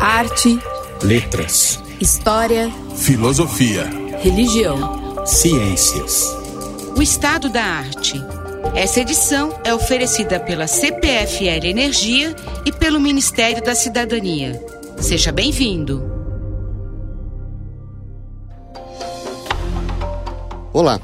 [0.00, 0.58] Arte,
[1.02, 3.84] letras, história, filosofia,
[4.20, 6.24] religião, ciências.
[6.96, 8.20] O estado da arte.
[8.74, 12.34] Essa edição é oferecida pela CPFL Energia
[12.66, 14.60] e pelo Ministério da Cidadania.
[14.98, 16.02] Seja bem-vindo.
[20.72, 21.00] Olá.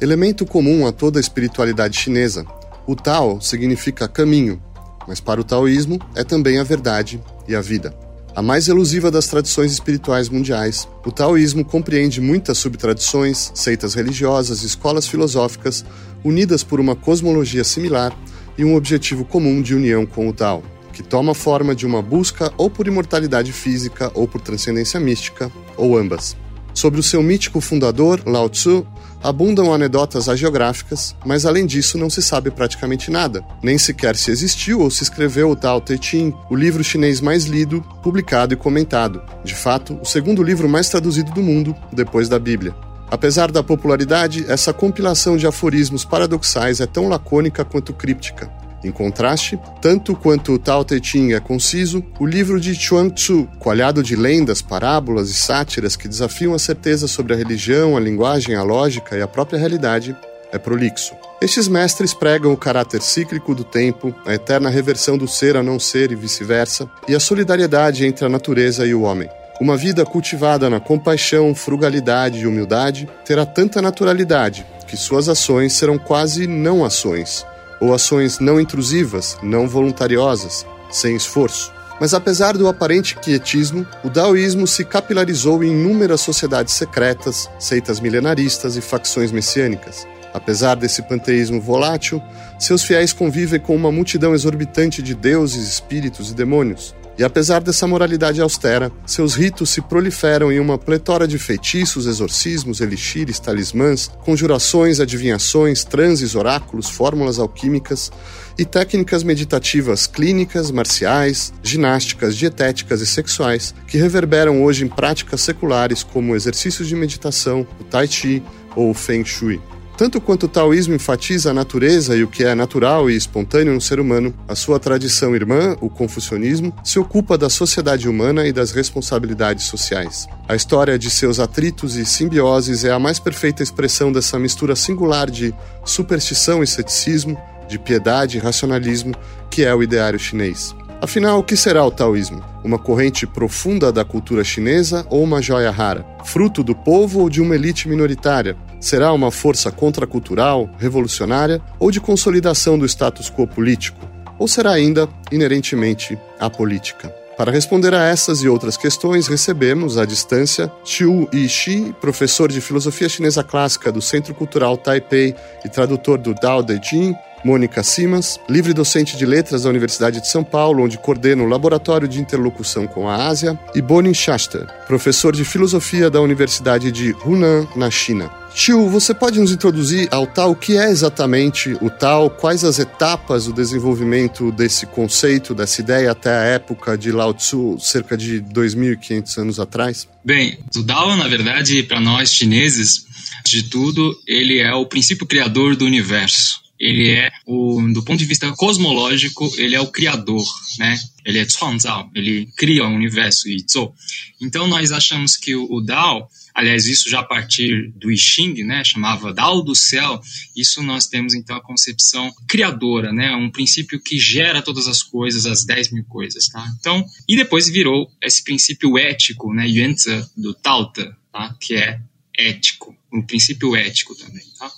[0.00, 2.46] Elemento comum a toda a espiritualidade chinesa,
[2.86, 4.62] o Tao significa caminho,
[5.08, 8.07] mas para o taoísmo é também a verdade e a vida.
[8.38, 14.66] A mais elusiva das tradições espirituais mundiais, o taoísmo compreende muitas subtradições, seitas religiosas e
[14.66, 15.84] escolas filosóficas
[16.24, 18.16] unidas por uma cosmologia similar
[18.56, 20.62] e um objetivo comum de união com o Tao,
[20.92, 25.98] que toma forma de uma busca ou por imortalidade física ou por transcendência mística, ou
[25.98, 26.36] ambas.
[26.78, 28.86] Sobre o seu mítico fundador, Lao Tzu,
[29.20, 33.44] abundam anedotas hagiográficas, mas além disso não se sabe praticamente nada.
[33.60, 37.46] Nem sequer se existiu ou se escreveu o Tao Te Ching, o livro chinês mais
[37.46, 39.20] lido, publicado e comentado.
[39.42, 42.72] De fato, o segundo livro mais traduzido do mundo, depois da Bíblia.
[43.10, 48.48] Apesar da popularidade, essa compilação de aforismos paradoxais é tão lacônica quanto críptica.
[48.82, 53.48] Em contraste, tanto quanto o Tao Te Ching é conciso, o livro de Chuang Tzu,
[53.58, 58.54] coalhado de lendas, parábolas e sátiras que desafiam a certeza sobre a religião, a linguagem,
[58.54, 60.16] a lógica e a própria realidade,
[60.52, 61.14] é prolixo.
[61.40, 65.78] Estes mestres pregam o caráter cíclico do tempo, a eterna reversão do ser a não
[65.78, 69.28] ser e vice-versa, e a solidariedade entre a natureza e o homem.
[69.60, 75.98] Uma vida cultivada na compaixão, frugalidade e humildade terá tanta naturalidade que suas ações serão
[75.98, 77.44] quase não ações,
[77.80, 81.72] ou ações não intrusivas, não voluntariosas, sem esforço.
[82.00, 88.76] Mas apesar do aparente quietismo, o daoísmo se capilarizou em inúmeras sociedades secretas, seitas milenaristas
[88.76, 90.06] e facções messiânicas.
[90.32, 92.22] Apesar desse panteísmo volátil,
[92.58, 96.94] seus fiéis convivem com uma multidão exorbitante de deuses, espíritos e demônios.
[97.18, 102.80] E apesar dessa moralidade austera, seus ritos se proliferam em uma pletora de feitiços, exorcismos,
[102.80, 108.12] elixires, talismãs, conjurações, adivinhações, transes, oráculos, fórmulas alquímicas
[108.56, 116.04] e técnicas meditativas clínicas, marciais, ginásticas, dietéticas e sexuais que reverberam hoje em práticas seculares
[116.04, 118.40] como exercícios de meditação, o tai chi
[118.76, 119.60] ou o feng shui.
[119.98, 123.80] Tanto quanto o taoísmo enfatiza a natureza e o que é natural e espontâneo no
[123.80, 128.70] ser humano, a sua tradição irmã, o confucionismo, se ocupa da sociedade humana e das
[128.70, 130.28] responsabilidades sociais.
[130.48, 135.28] A história de seus atritos e simbioses é a mais perfeita expressão dessa mistura singular
[135.28, 135.52] de
[135.84, 137.36] superstição e ceticismo,
[137.68, 139.16] de piedade e racionalismo
[139.50, 140.76] que é o ideário chinês.
[141.00, 142.40] Afinal, o que será o taoísmo?
[142.62, 146.06] Uma corrente profunda da cultura chinesa ou uma joia rara?
[146.24, 148.56] Fruto do povo ou de uma elite minoritária?
[148.80, 153.98] Será uma força contracultural, revolucionária ou de consolidação do status quo político?
[154.38, 157.12] Ou será ainda inerentemente apolítica?
[157.36, 163.08] Para responder a essas e outras questões, recebemos, à distância, Xiu Yixi, professor de filosofia
[163.08, 165.34] chinesa clássica do Centro Cultural Taipei
[165.64, 170.28] e tradutor do Dao De Jing, Mônica Simas, livre docente de letras da Universidade de
[170.28, 175.34] São Paulo, onde coordena o Laboratório de Interlocução com a Ásia, e Bonin Shasta, professor
[175.34, 178.30] de filosofia da Universidade de Hunan, na China.
[178.54, 180.50] Tio, você pode nos introduzir ao tal?
[180.50, 182.28] O que é exatamente o tal?
[182.28, 187.78] Quais as etapas do desenvolvimento desse conceito, dessa ideia até a época de Lao Tzu,
[187.78, 190.08] cerca de 2.500 anos atrás?
[190.24, 193.06] Bem, o Tao, na verdade, para nós chineses,
[193.44, 198.24] de tudo, ele é o princípio criador do universo ele é o, do ponto de
[198.24, 200.44] vista cosmológico, ele é o criador,
[200.78, 200.96] né?
[201.24, 203.94] Ele é Chuangzao, ele cria o universo, Yizhou.
[204.40, 208.62] Então nós achamos que o, o Dao, aliás, isso já a partir do I Ching,
[208.62, 208.84] né?
[208.84, 210.20] Chamava Dao do céu.
[210.56, 213.34] Isso nós temos então a concepção criadora, né?
[213.34, 216.64] Um princípio que gera todas as coisas, as 10 mil coisas, tá?
[216.78, 219.68] Então, e depois virou esse princípio ético, né?
[219.68, 221.56] Yuanzi do Taote, tá?
[221.60, 222.00] Que é
[222.36, 224.70] ético, um princípio ético também, tá?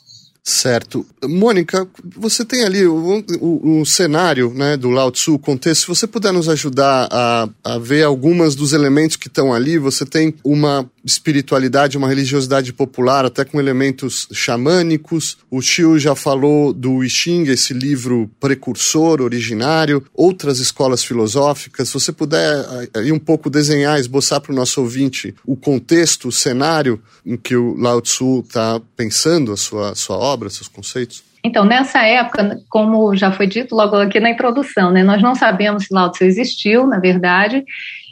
[0.43, 1.07] Certo.
[1.23, 1.87] Mônica,
[2.17, 5.83] você tem ali o, o, o, cenário né, do Lao Tzu, o contexto.
[5.83, 10.07] Se você puder nos ajudar a, a ver algumas dos elementos que estão ali, você
[10.07, 15.39] tem uma espiritualidade, uma religiosidade popular, até com elementos xamânicos.
[15.51, 21.89] O Xiu já falou do I Ching, esse livro precursor, originário, outras escolas filosóficas.
[21.89, 22.65] Se você puder
[22.95, 27.57] aí um pouco desenhar, esboçar para o nosso ouvinte o contexto, o cenário em que
[27.57, 31.23] o Lao Tzu está pensando a sua, sua obra, seus conceitos.
[31.43, 35.85] Então, nessa época, como já foi dito logo aqui na introdução, né, nós não sabemos
[35.85, 37.65] se Lao Tzu existiu, na verdade,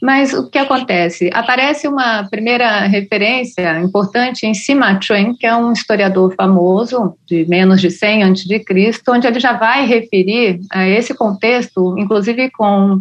[0.02, 1.30] mas o que acontece?
[1.32, 7.80] Aparece uma primeira referência importante em Sima Chuan, que é um historiador famoso, de menos
[7.80, 8.64] de 100 a.C.,
[9.08, 13.00] onde ele já vai referir a esse contexto, inclusive com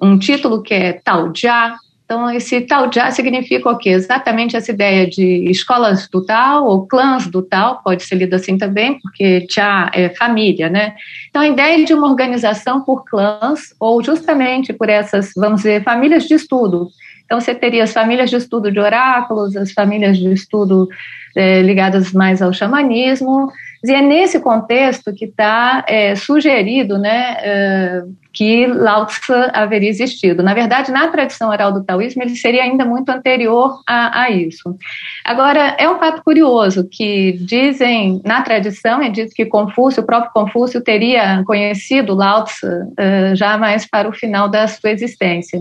[0.00, 1.74] um título que é Tao Jia,
[2.10, 3.90] então, esse Tao Jia significa o quê?
[3.90, 8.58] Exatamente essa ideia de escolas do Tao ou clãs do Tao, pode ser lido assim
[8.58, 10.96] também, porque Jia é família, né?
[11.28, 16.24] Então, a ideia de uma organização por clãs ou justamente por essas, vamos dizer, famílias
[16.24, 16.88] de estudo.
[17.24, 20.88] Então, você teria as famílias de estudo de oráculos, as famílias de estudo
[21.36, 23.52] é, ligadas mais ao xamanismo,
[23.82, 30.42] e é nesse contexto que está é, sugerido né, é, que Lao Tzu haveria existido.
[30.42, 34.76] Na verdade, na tradição oral do taoísmo, ele seria ainda muito anterior a, a isso.
[35.24, 40.32] Agora, é um fato curioso que dizem, na tradição, é dito que Confúcio, o próprio
[40.32, 45.58] Confúcio, teria conhecido Lao Tzu uh, já mais para o final da sua existência.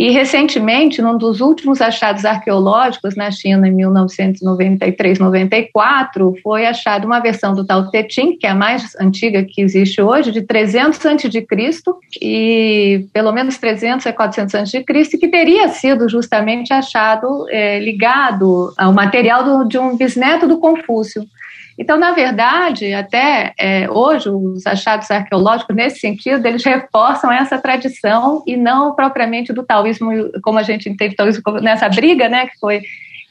[0.00, 7.54] E, recentemente, num dos últimos achados arqueológicos na China, em 1993-94, foi achada uma versão
[7.54, 11.46] do Tao Te Ching, que é a mais antiga que existe hoje, de 300 a.C.,
[12.18, 14.82] e pelo menos 300 a 400 a.C.,
[15.18, 21.26] que teria sido justamente achado é, ligado ao material do, de um bisneto do Confúcio.
[21.80, 28.42] Então, na verdade, até é, hoje, os achados arqueológicos, nesse sentido, eles reforçam essa tradição
[28.46, 30.10] e não propriamente do taoísmo,
[30.42, 32.82] como a gente entende taoísmo nessa briga, né, que foi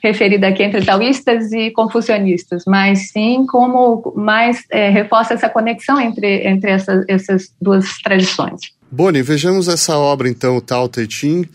[0.01, 6.47] referida aqui entre taoístas e confucionistas, mas sim como mais é, reforça essa conexão entre,
[6.47, 8.61] entre essa, essas duas tradições.
[8.89, 11.47] Boni, vejamos essa obra então, o Tao Te Ching.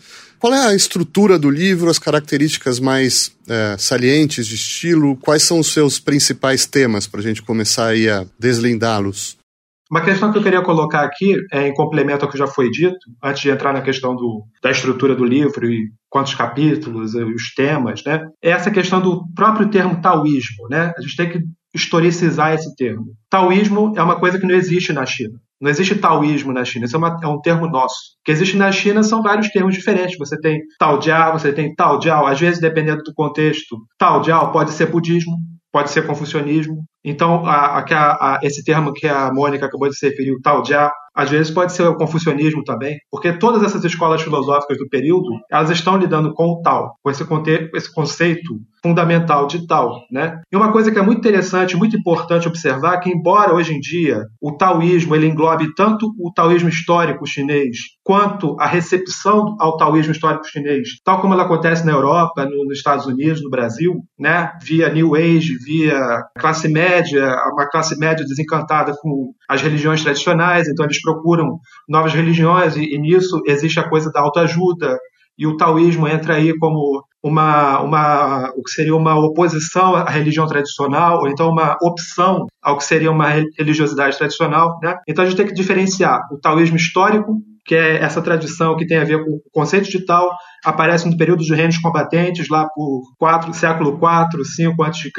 [0.45, 5.17] Qual é a estrutura do livro, as características mais é, salientes de estilo?
[5.17, 9.37] Quais são os seus principais temas para a gente começar aí a deslindá-los?
[9.89, 12.95] Uma questão que eu queria colocar aqui, é, em complemento ao que já foi dito,
[13.23, 18.03] antes de entrar na questão do, da estrutura do livro e quantos capítulos, os temas,
[18.05, 20.67] né, é essa questão do próprio termo taoísmo.
[20.69, 20.93] Né?
[20.95, 21.39] A gente tem que
[21.73, 23.15] historicizar esse termo.
[23.31, 25.39] Taoísmo é uma coisa que não existe na China.
[25.59, 27.95] Não existe taoísmo na China, isso é, uma, é, um termo nosso.
[27.95, 30.17] O que existe na China são vários termos diferentes.
[30.17, 34.51] Você tem Tao Jiao, você tem Tao Jiao, às vezes, dependendo do contexto, Tao Jiao
[34.51, 35.33] pode ser budismo,
[35.71, 36.83] pode ser confucionismo.
[37.03, 40.91] Então, a, a, a, esse termo que a Mônica acabou de se referir, o Jiao,
[41.15, 45.69] às vezes pode ser o confucionismo também, porque todas essas escolas filosóficas do período, elas
[45.69, 47.25] estão lidando com o tal, com esse,
[47.73, 50.39] esse conceito fundamental de tal, né?
[50.51, 54.21] E uma coisa que é muito interessante, muito importante observar, que embora hoje em dia
[54.39, 60.47] o taoísmo ele englobe tanto o taoísmo histórico chinês quanto a recepção ao taoísmo histórico
[60.47, 64.51] chinês, tal como ela acontece na Europa, no, nos Estados Unidos, no Brasil, né?
[64.61, 65.99] Via New Age, via
[66.37, 71.57] classe média, uma classe média desencantada com as religiões tradicionais, então eles procuram
[71.89, 74.95] novas religiões, e, e nisso existe a coisa da autoajuda,
[75.37, 80.45] e o taoísmo entra aí como uma, uma, o que seria uma oposição à religião
[80.45, 83.27] tradicional, ou então uma opção ao que seria uma
[83.57, 84.77] religiosidade tradicional.
[84.79, 84.95] Né?
[85.07, 88.97] Então a gente tem que diferenciar o taoísmo histórico, que é essa tradição que tem
[88.97, 90.29] a ver com o conceito de Tao,
[90.65, 95.11] aparece no período dos reinos combatentes, lá por 4, século 4, 5 a.C.,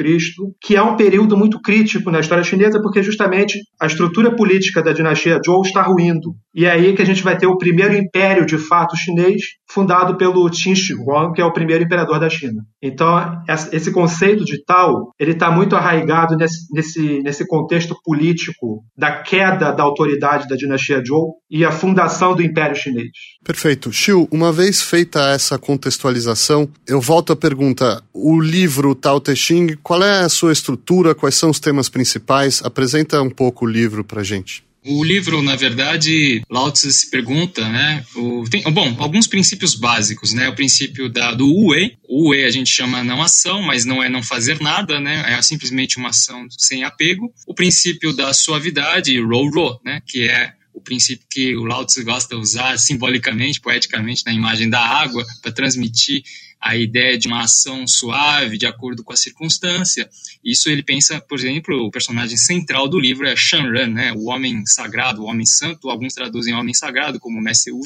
[0.61, 4.91] que é um período muito crítico na história chinesa, porque justamente a estrutura política da
[4.91, 6.35] dinastia Zhou está ruindo.
[6.53, 10.17] E é aí que a gente vai ter o primeiro império, de fato, chinês, fundado
[10.17, 12.63] pelo Qin Shi Huang, que é o primeiro imperador da China.
[12.81, 19.21] Então, esse conceito de Tao, ele está muito arraigado nesse, nesse, nesse contexto político da
[19.21, 23.09] queda da autoridade da dinastia Zhou e a fundação do Império Chinês.
[23.47, 23.93] Perfeito.
[23.93, 29.77] Xiu, uma vez feita essa contextualização, eu volto à pergunta: o livro Tao Te Ching,
[29.81, 31.15] qual é a sua estrutura?
[31.15, 32.61] Quais são os temas principais?
[32.61, 34.67] Apresenta um pouco o livro para gente.
[34.85, 38.03] O livro, na verdade, Lao Tzu se pergunta, né?
[38.15, 40.49] O, tem, bom, alguns princípios básicos, né?
[40.49, 41.97] O princípio da, do Ue.
[42.07, 45.23] O Ue a gente chama não ação, mas não é não fazer nada, né?
[45.27, 47.33] É simplesmente uma ação sem apego.
[47.45, 50.01] O princípio da suavidade, Ro Ro, né?
[50.05, 54.69] Que é o princípio que o Lao Tzu gosta de usar simbolicamente, poeticamente, na imagem
[54.69, 56.23] da água, para transmitir
[56.59, 60.09] a ideia de uma ação suave, de acordo com a circunstância.
[60.43, 64.65] Isso ele pensa, por exemplo, o personagem central do livro é Shanran, né, o homem
[64.65, 67.83] sagrado, o homem santo, alguns traduzem homem sagrado como Mestre Wu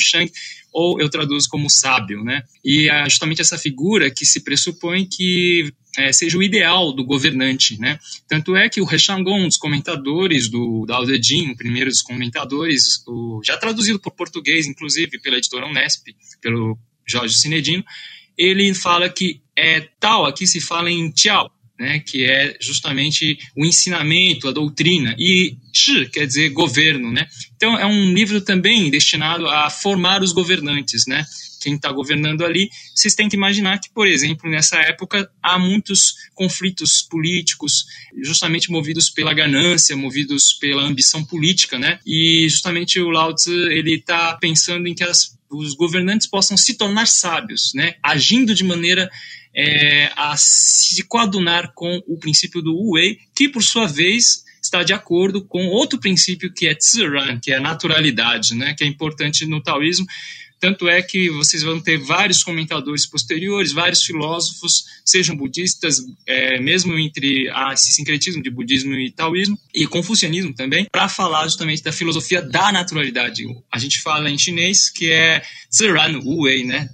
[0.74, 2.44] ou eu traduzo como sábio, né?
[2.64, 7.78] E é justamente essa figura que se pressupõe que é, seja o ideal do governante,
[7.78, 8.00] né?
[8.28, 12.02] Tanto é que o Rechangon, um dos comentadores do Dao De Jing, o primeiro dos
[12.02, 16.08] comentadores, o, já traduzido por português, inclusive pela editora Unesp,
[16.40, 17.84] pelo Jorge Cinedino,
[18.42, 23.66] ele fala que é tal, aqui se fala em Tiao, né, que é justamente o
[23.66, 27.12] ensinamento, a doutrina, e Shi quer dizer governo.
[27.12, 27.28] Né?
[27.56, 31.06] Então, é um livro também destinado a formar os governantes.
[31.08, 31.26] Né?
[31.62, 37.02] Quem está governando ali, vocês tentam imaginar que, por exemplo, nessa época há muitos conflitos
[37.02, 37.86] políticos,
[38.24, 42.00] justamente movidos pela ganância, movidos pela ambição política, né?
[42.06, 46.76] E justamente o Lao Tzu ele está pensando em que as os governantes possam se
[46.76, 49.10] tornar sábios, né, agindo de maneira
[49.56, 54.84] é, a se coadunar com o princípio do Wu Wei, que por sua vez está
[54.84, 58.88] de acordo com outro princípio que é Ziran, que é a naturalidade, né, que é
[58.88, 60.06] importante no taoísmo,
[60.62, 66.98] tanto é que vocês vão ter vários comentadores posteriores, vários filósofos, sejam budistas, é, mesmo
[67.00, 71.92] entre a, esse sincretismo de budismo e taoísmo, e confucianismo também, para falar justamente da
[71.92, 73.44] filosofia da naturalidade.
[73.72, 75.42] A gente fala em chinês que é
[75.74, 76.88] Ziran Wei, né?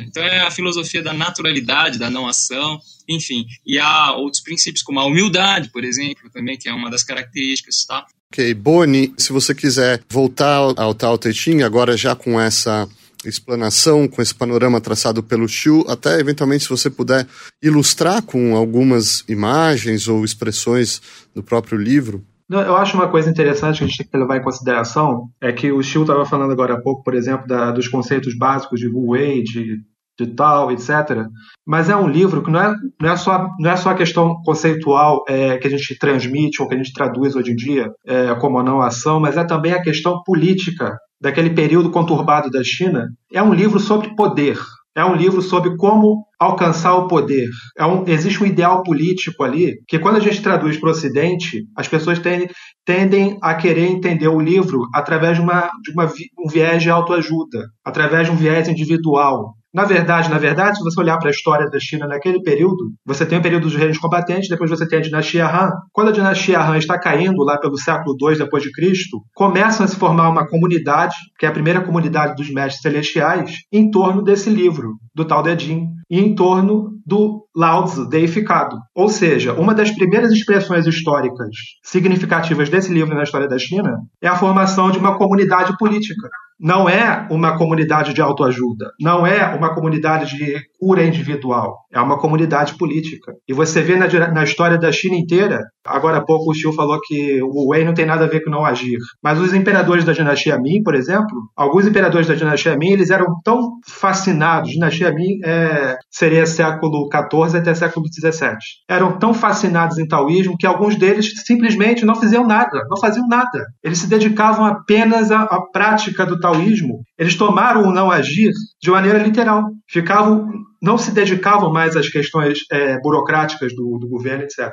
[0.00, 3.46] Então é a filosofia da naturalidade, da não ação, enfim.
[3.64, 7.84] E há outros princípios, como a humildade, por exemplo, também, que é uma das características,
[7.86, 8.04] tá?
[8.32, 12.86] Ok, Boni, se você quiser voltar ao Tao Te Ching, agora já com essa
[13.24, 17.26] explanação, com esse panorama traçado pelo Xu, até eventualmente se você puder
[17.62, 21.00] ilustrar com algumas imagens ou expressões
[21.34, 22.22] do próprio livro.
[22.50, 25.70] Eu acho uma coisa interessante que a gente tem que levar em consideração é que
[25.70, 29.10] o Xiu estava falando agora há pouco, por exemplo, da, dos conceitos básicos de Wu
[29.10, 29.82] Wei, de
[30.18, 31.26] de tal, etc.
[31.66, 34.42] Mas é um livro que não é, não é, só, não é só a questão
[34.44, 38.34] conceitual é, que a gente transmite ou que a gente traduz hoje em dia é,
[38.36, 43.08] como a não ação, mas é também a questão política daquele período conturbado da China.
[43.32, 44.58] É um livro sobre poder.
[44.98, 47.48] É um livro sobre como alcançar o poder.
[47.78, 51.64] É um, existe um ideal político ali que, quando a gente traduz para o Ocidente,
[51.76, 52.48] as pessoas tendem,
[52.84, 56.06] tendem a querer entender o livro através de, uma, de uma,
[56.36, 59.54] um viés de autoajuda, através de um viés individual.
[59.72, 63.26] Na verdade, na verdade, se você olhar para a história da China naquele período, você
[63.26, 65.70] tem o período dos reinos combatentes, depois você tem a dinastia Han.
[65.92, 69.86] Quando a dinastia Han está caindo lá pelo século II depois de Cristo, começa a
[69.86, 74.48] se formar uma comunidade, que é a primeira comunidade dos mestres celestiais, em torno desse
[74.48, 78.76] livro, do Tao Te Ching, e em torno do Lao Tzu deificado.
[78.94, 84.28] Ou seja, uma das primeiras expressões históricas significativas desse livro na história da China é
[84.28, 86.28] a formação de uma comunidade política
[86.60, 92.18] não é uma comunidade de autoajuda, não é uma comunidade de cura individual, é uma
[92.18, 93.32] comunidade política.
[93.46, 96.98] E você vê na, na história da China inteira, agora há pouco o Xiu falou
[97.06, 100.12] que o Wei não tem nada a ver com não agir, mas os imperadores da
[100.12, 105.40] dinastia Ming, por exemplo, alguns imperadores da dinastia Ming, eles eram tão fascinados, dinastia Ming
[105.44, 108.56] é, seria século XIV até século XVII,
[108.88, 113.66] eram tão fascinados em taoísmo que alguns deles simplesmente não faziam nada, não faziam nada.
[113.82, 118.52] Eles se dedicavam apenas à, à prática do taoísmo taoísmo, eles tomaram o não agir
[118.80, 119.64] de maneira literal.
[119.88, 120.48] Ficavam,
[120.80, 124.70] não se dedicavam mais às questões é, burocráticas do, do governo, etc.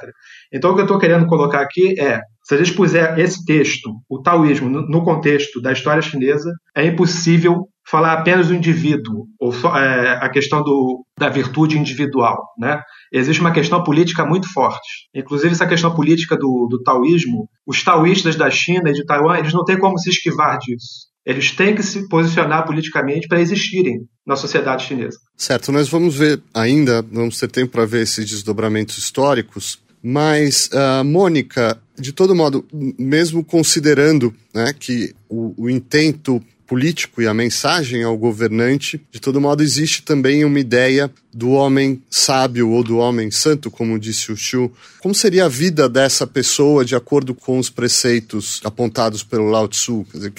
[0.54, 3.90] Então, o que eu estou querendo colocar aqui é se a gente puser esse texto,
[4.08, 9.76] o taoísmo, no contexto da história chinesa, é impossível falar apenas do indivíduo, ou só,
[9.78, 12.38] é, a questão do, da virtude individual.
[12.58, 12.80] Né?
[13.12, 15.08] Existe uma questão política muito forte.
[15.14, 19.54] Inclusive, essa questão política do, do taoísmo, os taoístas da China e de Taiwan, eles
[19.54, 21.15] não têm como se esquivar disso.
[21.26, 25.18] Eles têm que se posicionar politicamente para existirem na sociedade chinesa.
[25.36, 31.04] Certo, nós vamos ver ainda, vamos ter tempo para ver esses desdobramentos históricos, mas, uh,
[31.04, 38.04] Mônica, de todo modo, mesmo considerando né, que o, o intento político e a mensagem
[38.04, 43.30] ao governante, de todo modo, existe também uma ideia do homem sábio ou do homem
[43.30, 44.72] santo, como disse o Xu.
[45.02, 50.06] Como seria a vida dessa pessoa de acordo com os preceitos apontados pelo Lao Tzu?
[50.14, 50.32] Dizer,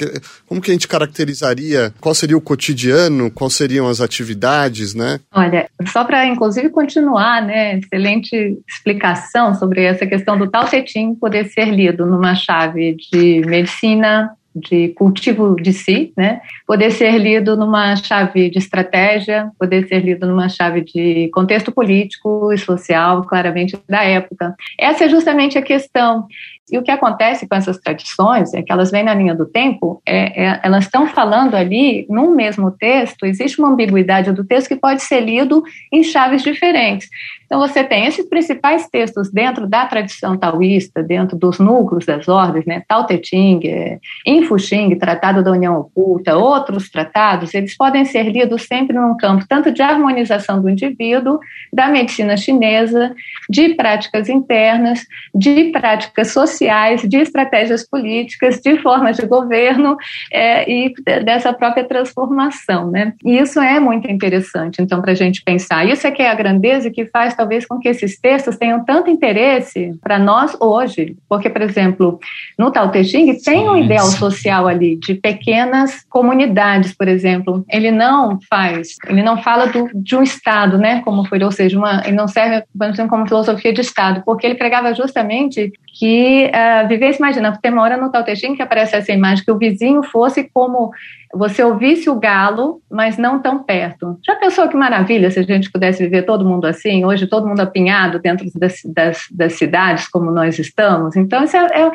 [0.46, 1.92] como que a gente caracterizaria?
[2.00, 3.30] Qual seria o cotidiano?
[3.30, 5.20] Quais seriam as atividades, né?
[5.32, 11.14] Olha, só para inclusive continuar, né, excelente explicação sobre essa questão do Tao Te Ching
[11.14, 16.40] poder ser lido numa chave de medicina, de cultivo de si, né?
[16.66, 22.50] Poder ser lido numa chave de estratégia, poder ser lido numa chave de contexto político
[22.52, 24.56] e social, claramente da época.
[24.78, 26.26] Essa é justamente a questão.
[26.70, 30.02] E o que acontece com essas tradições é que elas vêm na linha do tempo,
[30.04, 34.76] é, é, elas estão falando ali, num mesmo texto, existe uma ambiguidade do texto que
[34.76, 37.08] pode ser lido em chaves diferentes.
[37.46, 42.66] Então, você tem esses principais textos dentro da tradição taoísta, dentro dos núcleos das ordens,
[42.66, 42.82] né?
[42.88, 48.24] Tao Te Ching, é, Infu Xing, Tratado da União Oculta, outros tratados, eles podem ser
[48.24, 51.38] lidos sempre num campo tanto de harmonização do indivíduo,
[51.72, 53.14] da medicina chinesa,
[53.48, 59.96] de práticas internas, de práticas sociais, de estratégias políticas, de formas de governo
[60.32, 60.92] é, e
[61.24, 63.12] dessa própria transformação, né?
[63.24, 65.86] E isso é muito interessante, então, para a gente pensar.
[65.86, 69.10] Isso é que é a grandeza que faz talvez com que esses textos tenham tanto
[69.10, 72.18] interesse para nós hoje, porque, por exemplo,
[72.58, 77.64] no Tao Te Ching tem um ideal social ali de pequenas comunidades, por exemplo.
[77.70, 81.78] Ele não faz, ele não fala do, de um Estado, né, como foi, ou seja,
[81.78, 82.64] uma, ele não serve,
[83.08, 87.96] como filosofia de Estado, porque ele pregava justamente que uh, vivesse, imagina, tem uma hora
[87.96, 90.90] no Tao Te Ching que aparece essa imagem, que o vizinho fosse como
[91.34, 94.18] você ouvisse o galo, mas não tão perto.
[94.24, 97.04] Já pensou que maravilha se a gente pudesse viver todo mundo assim?
[97.04, 101.16] Hoje todo mundo apinhado dentro das, das, das cidades como nós estamos.
[101.16, 101.90] Então, isso é, é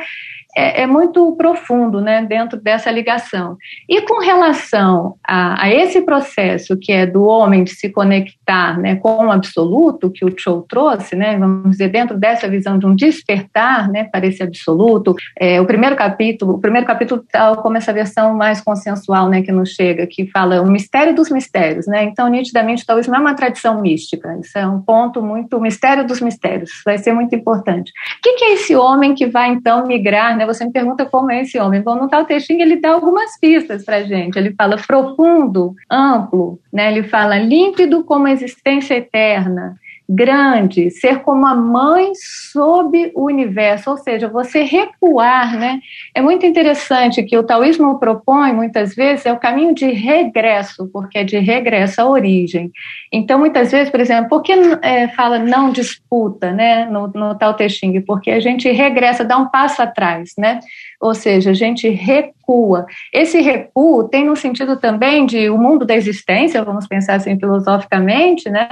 [0.56, 3.58] é, é, muito profundo né, dentro dessa ligação.
[3.88, 8.96] E com relação a, a, esse processo que é do homem de se conectar né,
[8.96, 12.96] com o absoluto, que o Cho trouxe, né, vamos dizer, dentro dessa visão de um
[12.96, 17.94] despertar né, para esse absoluto, é, o primeiro capítulo, o primeiro capítulo tal como essa
[17.94, 21.88] versão mais consensual né, que nos chega, que fala o mistério dos mistérios.
[21.88, 25.62] Né, então, nitidamente, talvez não é uma tradição mística, isso é um ponto muito, o
[25.62, 27.92] mistério dos mistérios, vai ser muito importante.
[28.18, 30.46] O que, que é esse homem que vai, então, migrar né?
[30.46, 31.82] Você me pergunta como é esse homem.
[31.82, 34.38] Bom, no tal textinho ele dá algumas pistas para gente.
[34.38, 36.92] Ele fala profundo, amplo, né?
[36.92, 39.78] Ele fala límpido como a existência eterna,
[40.14, 42.12] grande, ser como a mãe
[42.52, 45.80] sob o universo, ou seja, você recuar, né?
[46.14, 51.20] É muito interessante que o taoísmo propõe muitas vezes é o caminho de regresso, porque
[51.20, 52.72] é de regresso à origem.
[53.12, 57.56] Então, muitas vezes, por exemplo, por que é, fala não disputa, né, no, no Tao
[57.56, 58.02] Te Ching?
[58.02, 60.60] Porque a gente regressa, dá um passo atrás, né?
[61.02, 62.86] Ou seja, a gente recua.
[63.12, 68.50] Esse recuo tem no sentido também de o mundo da existência, vamos pensar assim filosoficamente,
[68.52, 68.70] né?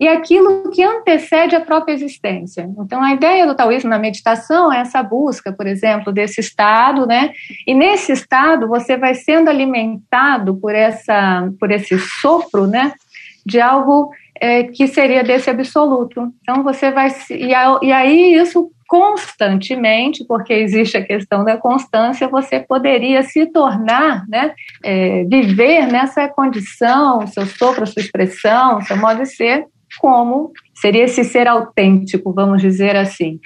[0.00, 2.68] E aquilo que antecede a própria existência.
[2.78, 7.30] Então, a ideia do taoísmo na meditação é essa busca, por exemplo, desse estado, né?
[7.64, 12.92] E nesse estado você vai sendo alimentado por essa, por esse sopro, né?
[13.46, 16.32] De algo é, que seria desse absoluto.
[16.42, 17.52] Então você vai e,
[17.86, 24.54] e aí isso constantemente, porque existe a questão da constância, você poderia se tornar, né,
[24.82, 29.66] é, viver nessa condição, seu sopro, sua expressão, seu modo de ser,
[30.00, 33.38] como seria esse ser autêntico, vamos dizer assim.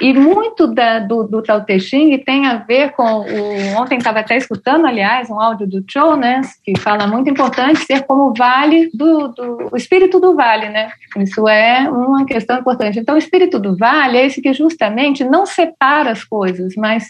[0.00, 3.80] E muito da, do, do Tao Te Ching tem a ver com o.
[3.80, 8.02] Ontem estava até escutando, aliás, um áudio do Cho, né, que fala muito importante ser
[8.06, 10.90] como o vale do, do o espírito do vale, né?
[11.16, 12.98] Isso é uma questão importante.
[12.98, 17.08] Então, o espírito do vale é esse que justamente não separa as coisas, mas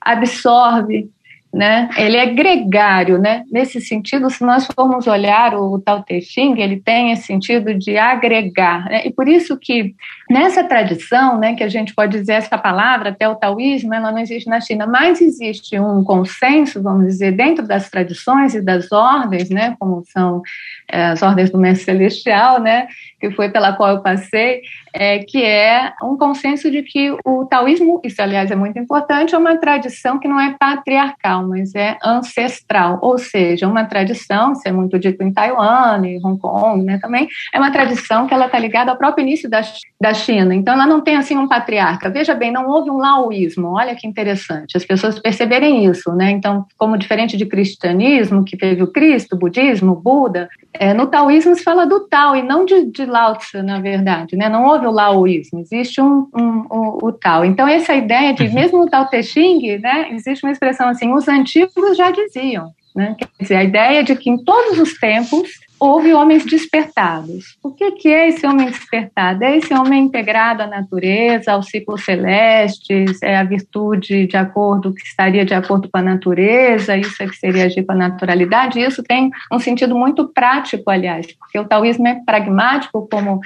[0.00, 1.10] absorve,
[1.52, 1.88] né?
[1.96, 3.44] Ele é gregário, né?
[3.50, 7.96] Nesse sentido, se nós formos olhar o Tao Te Ching, ele tem esse sentido de
[7.96, 9.06] agregar, né?
[9.06, 9.94] E por isso que
[10.30, 14.18] nessa tradição, né, que a gente pode dizer essa palavra, até o taoísmo, ela não
[14.18, 19.48] existe na China, mas existe um consenso, vamos dizer, dentro das tradições e das ordens,
[19.48, 20.42] né, como são
[20.90, 22.88] as ordens do mestre celestial, né,
[23.20, 28.00] que foi pela qual eu passei, é, que é um consenso de que o taoísmo,
[28.04, 32.98] isso aliás é muito importante, é uma tradição que não é patriarcal, mas é ancestral,
[33.02, 37.28] ou seja, uma tradição, isso é muito dito em Taiwan e Hong Kong, né, também,
[37.52, 39.60] é uma tradição que ela está ligada ao próprio início da,
[40.00, 43.74] da China, então ela não tem assim um patriarca, veja bem, não houve um laoísmo,
[43.74, 48.82] olha que interessante, as pessoas perceberem isso, né, então, como diferente de cristianismo, que teve
[48.82, 50.48] o Cristo, o budismo, o Buda,
[50.78, 54.36] é, no taoísmo se fala do Tao e não de, de Lao Tzu, na verdade,
[54.36, 54.48] né?
[54.48, 57.44] Não houve o Laoísmo, existe um, um, um, o Tao.
[57.44, 58.54] Então, essa ideia de, uhum.
[58.54, 63.16] mesmo no Tao Te Ching, né, existe uma expressão assim, os antigos já diziam, né?
[63.18, 65.48] Quer dizer, a ideia de que em todos os tempos
[65.80, 67.56] houve homens despertados.
[67.62, 69.44] O que, que é esse homem despertado?
[69.44, 75.02] É esse homem integrado à natureza, ao ciclo celeste, é a virtude de acordo que
[75.02, 78.80] estaria de acordo com a natureza, isso é que seria agir com a naturalidade.
[78.80, 83.40] Isso tem um sentido muito prático, aliás, porque o taoísmo é pragmático como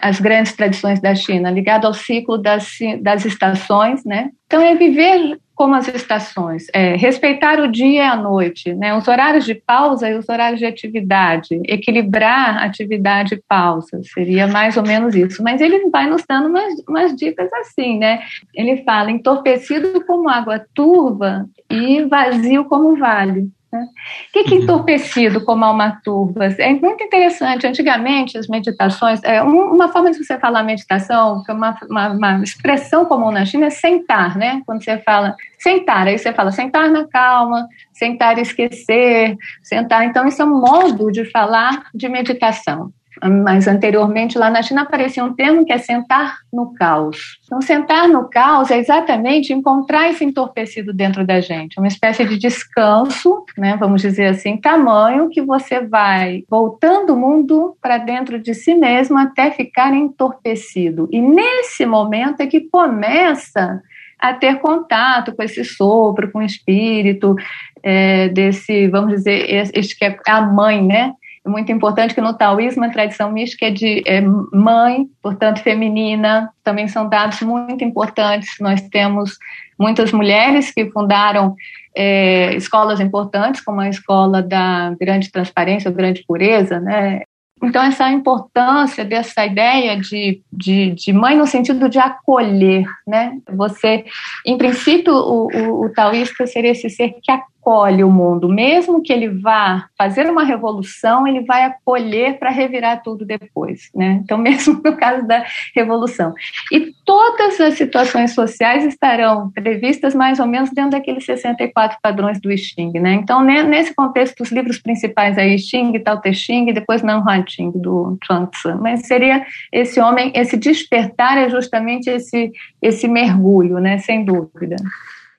[0.00, 4.30] as grandes tradições da China, ligado ao ciclo das, das estações, né?
[4.46, 9.08] Então é viver como as estações, é, respeitar o dia e a noite, né, os
[9.08, 14.84] horários de pausa e os horários de atividade, equilibrar atividade e pausa, seria mais ou
[14.84, 15.42] menos isso.
[15.42, 18.20] Mas ele vai nos dando umas, umas dicas assim, né?
[18.54, 23.50] Ele fala entorpecido como água turva e vazio como vale.
[23.72, 23.80] Né?
[23.80, 26.46] O que, que é entorpecido como alma turva?
[26.46, 27.66] É muito interessante.
[27.66, 32.42] Antigamente, as meditações, é, uma forma de você falar meditação, que é uma, uma, uma,
[32.42, 34.62] expressão comum na China, é sentar, né?
[34.64, 40.04] Quando você fala sentar, aí você fala sentar na calma, sentar e esquecer, sentar.
[40.04, 45.24] Então, isso é um modo de falar de meditação mas anteriormente lá na China aparecia
[45.24, 47.38] um termo que é sentar no caos.
[47.44, 52.38] Então, sentar no caos é exatamente encontrar esse entorpecido dentro da gente, uma espécie de
[52.38, 58.54] descanso, né, vamos dizer assim, tamanho que você vai voltando o mundo para dentro de
[58.54, 61.08] si mesmo até ficar entorpecido.
[61.10, 63.82] E nesse momento é que começa
[64.18, 67.36] a ter contato com esse sopro, com o espírito,
[67.82, 71.12] é, desse, vamos dizer, este que é a mãe, né?
[71.48, 76.86] Muito importante que no taoísmo a tradição mística é de é mãe, portanto feminina, também
[76.88, 78.56] são dados muito importantes.
[78.60, 79.38] Nós temos
[79.78, 81.54] muitas mulheres que fundaram
[81.96, 87.22] é, escolas importantes, como a escola da grande transparência, grande pureza, né?
[87.62, 93.32] Então, essa importância dessa ideia de, de, de, mãe no sentido de acolher, né?
[93.52, 94.04] Você,
[94.46, 99.12] em princípio, o, o, o taoísta seria esse ser que acolhe o mundo, mesmo que
[99.12, 104.20] ele vá fazer uma revolução, ele vai acolher para revirar tudo depois, né?
[104.24, 106.32] Então, mesmo no caso da revolução.
[106.72, 112.50] E todas as situações sociais estarão previstas mais ou menos dentro daqueles 64 padrões do
[112.50, 113.12] I Ching, né?
[113.14, 117.44] Então, nesse contexto, os livros principais aí, I Ching, Tao Te Ching, depois Nan Huan
[117.46, 118.78] Ching, do Chuang Tzu.
[118.80, 122.50] Mas seria esse homem, esse despertar é justamente esse,
[122.80, 123.98] esse mergulho, né?
[123.98, 124.76] Sem dúvida.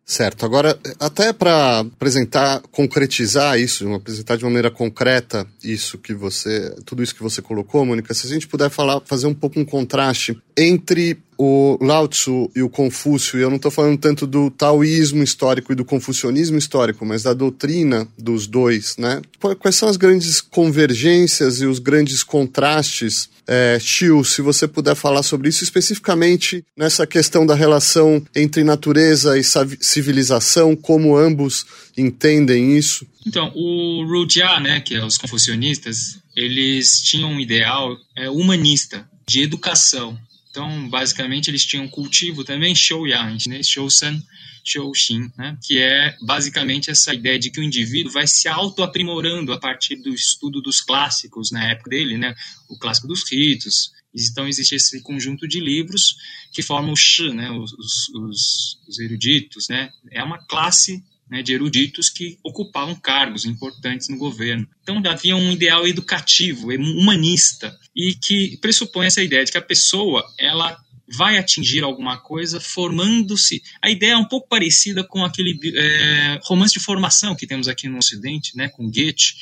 [0.10, 0.44] Certo.
[0.44, 7.14] Agora, até para apresentar, concretizar isso, apresentar de maneira concreta isso que você, tudo isso
[7.14, 11.16] que você colocou, Mônica, se a gente puder falar, fazer um pouco um contraste entre
[11.42, 15.72] o Lao Tzu e o Confúcio, e eu não estou falando tanto do taoísmo histórico
[15.72, 19.22] e do confucionismo histórico, mas da doutrina dos dois, né?
[19.58, 25.48] Quais são as grandes convergências e os grandes contrastes, é, se você puder falar sobre
[25.48, 29.44] isso especificamente nessa questão da relação entre natureza e
[29.80, 31.66] civilização, como ambos
[31.98, 33.08] entendem isso?
[33.26, 39.42] Então, o Rujia, né, que é os confucionistas, eles tinham um ideal é, humanista de
[39.42, 40.18] educação
[40.60, 43.64] então, basicamente, eles tinham cultivo também Shouyang, né?
[43.64, 44.22] Shousan,
[44.62, 45.58] Shouxin, né?
[45.64, 50.10] que é basicamente essa ideia de que o indivíduo vai se auto-aprimorando a partir do
[50.10, 52.36] estudo dos clássicos na época dele, né?
[52.70, 53.94] o clássico dos ritos.
[54.14, 56.18] Então, existe esse conjunto de livros
[56.52, 57.50] que formam o Shi, né?
[57.52, 59.70] os, os, os eruditos.
[59.70, 59.90] Né?
[60.12, 64.68] É uma classe né, de eruditos que ocupavam cargos importantes no governo.
[64.82, 70.26] Então havia um ideal educativo, humanista, e que pressupõe essa ideia de que a pessoa
[70.38, 70.78] ela
[71.12, 73.62] vai atingir alguma coisa formando-se.
[73.82, 77.88] A ideia é um pouco parecida com aquele é, romance de formação que temos aqui
[77.88, 79.36] no Ocidente, né, com Goethe.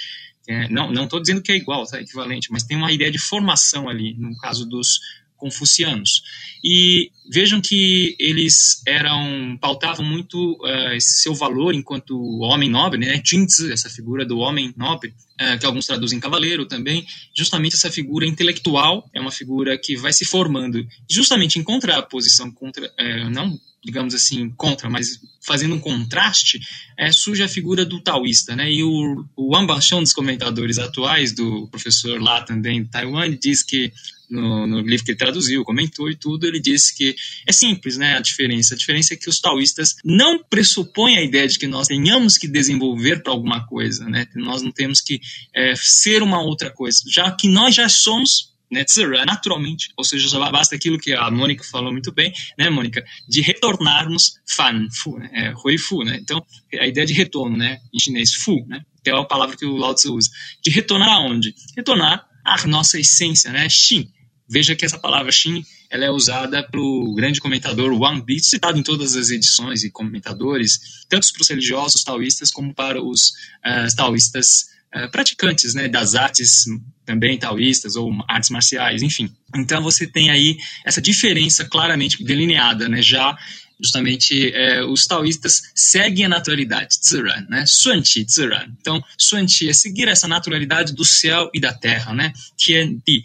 [0.47, 3.89] É, não estou dizendo que é igual, tá, equivalente, mas tem uma ideia de formação
[3.89, 4.99] ali, no caso dos
[5.37, 6.21] confucianos.
[6.63, 13.21] E vejam que eles eram pautavam muito uh, seu valor enquanto homem nobre, né?
[13.23, 18.25] Jinzi, essa figura do homem nobre, uh, que alguns traduzem cavaleiro também, justamente essa figura
[18.25, 24.13] intelectual é uma figura que vai se formando, justamente em contraposição contra, uh, não digamos
[24.13, 26.59] assim, contra, mas fazendo um contraste,
[26.97, 28.69] é, surge a figura do taoísta, né?
[28.71, 33.93] E o, o Banxiong, dos comentadores atuais, do professor lá também de Taiwan, diz que
[34.29, 38.17] no, no, livro que ele traduziu, comentou e tudo, ele disse que é simples, né,
[38.17, 38.73] a diferença.
[38.73, 42.47] A diferença é que os taoístas não pressupõem a ideia de que nós tenhamos que
[42.47, 45.21] desenvolver para alguma coisa, né, que nós não temos que
[45.55, 48.85] é, ser uma outra coisa, já que nós já somos né,
[49.25, 53.41] naturalmente, ou seja, já basta aquilo que a Mônica falou muito bem, né, Mônica, de
[53.41, 56.45] retornarmos fan, fu, né, é, hui fu, né, então
[56.79, 59.77] a ideia de retorno, né, em chinês, fu, né, que é a palavra que o
[59.77, 60.29] Lao Tzu usa,
[60.63, 61.55] de retornar aonde?
[61.75, 64.09] Retornar à nossa essência, né, xin,
[64.49, 68.83] Veja que essa palavra Shin ela é usada pelo grande comentador Wang Bi, citado em
[68.83, 73.29] todas as edições e comentadores, tanto para os religiosos taoístas como para os
[73.65, 74.67] uh, taoístas
[75.11, 76.65] praticantes né, das artes
[77.05, 79.29] também taoístas ou artes marciais, enfim.
[79.55, 83.37] Então você tem aí essa diferença claramente delineada, né, já
[83.79, 87.65] justamente é, os taoístas seguem a naturalidade, ziran, né?
[87.65, 88.67] Suanqi, ziran.
[88.79, 92.33] Então, Suanqi é seguir essa naturalidade do céu e da terra, né?
[92.57, 93.23] Tianti.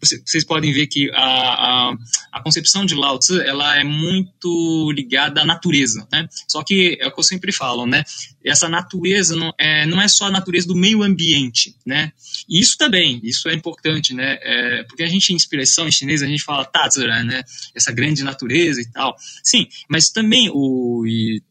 [0.00, 1.96] Vocês, podem ver que a, a,
[2.32, 6.28] a, concepção de Lao Tzu, ela é muito ligada à natureza, né?
[6.48, 8.04] Só que é o que eu sempre falo, né?
[8.44, 12.12] Essa natureza não é, não é só a natureza do meio ambiente, né?
[12.48, 14.38] E isso também, isso é importante, né?
[14.42, 17.42] É, porque a gente, em inspiração em chinês, a gente fala Taziran, né?
[17.74, 19.16] Essa grande natureza e tal.
[19.42, 21.04] Sim, mas também o,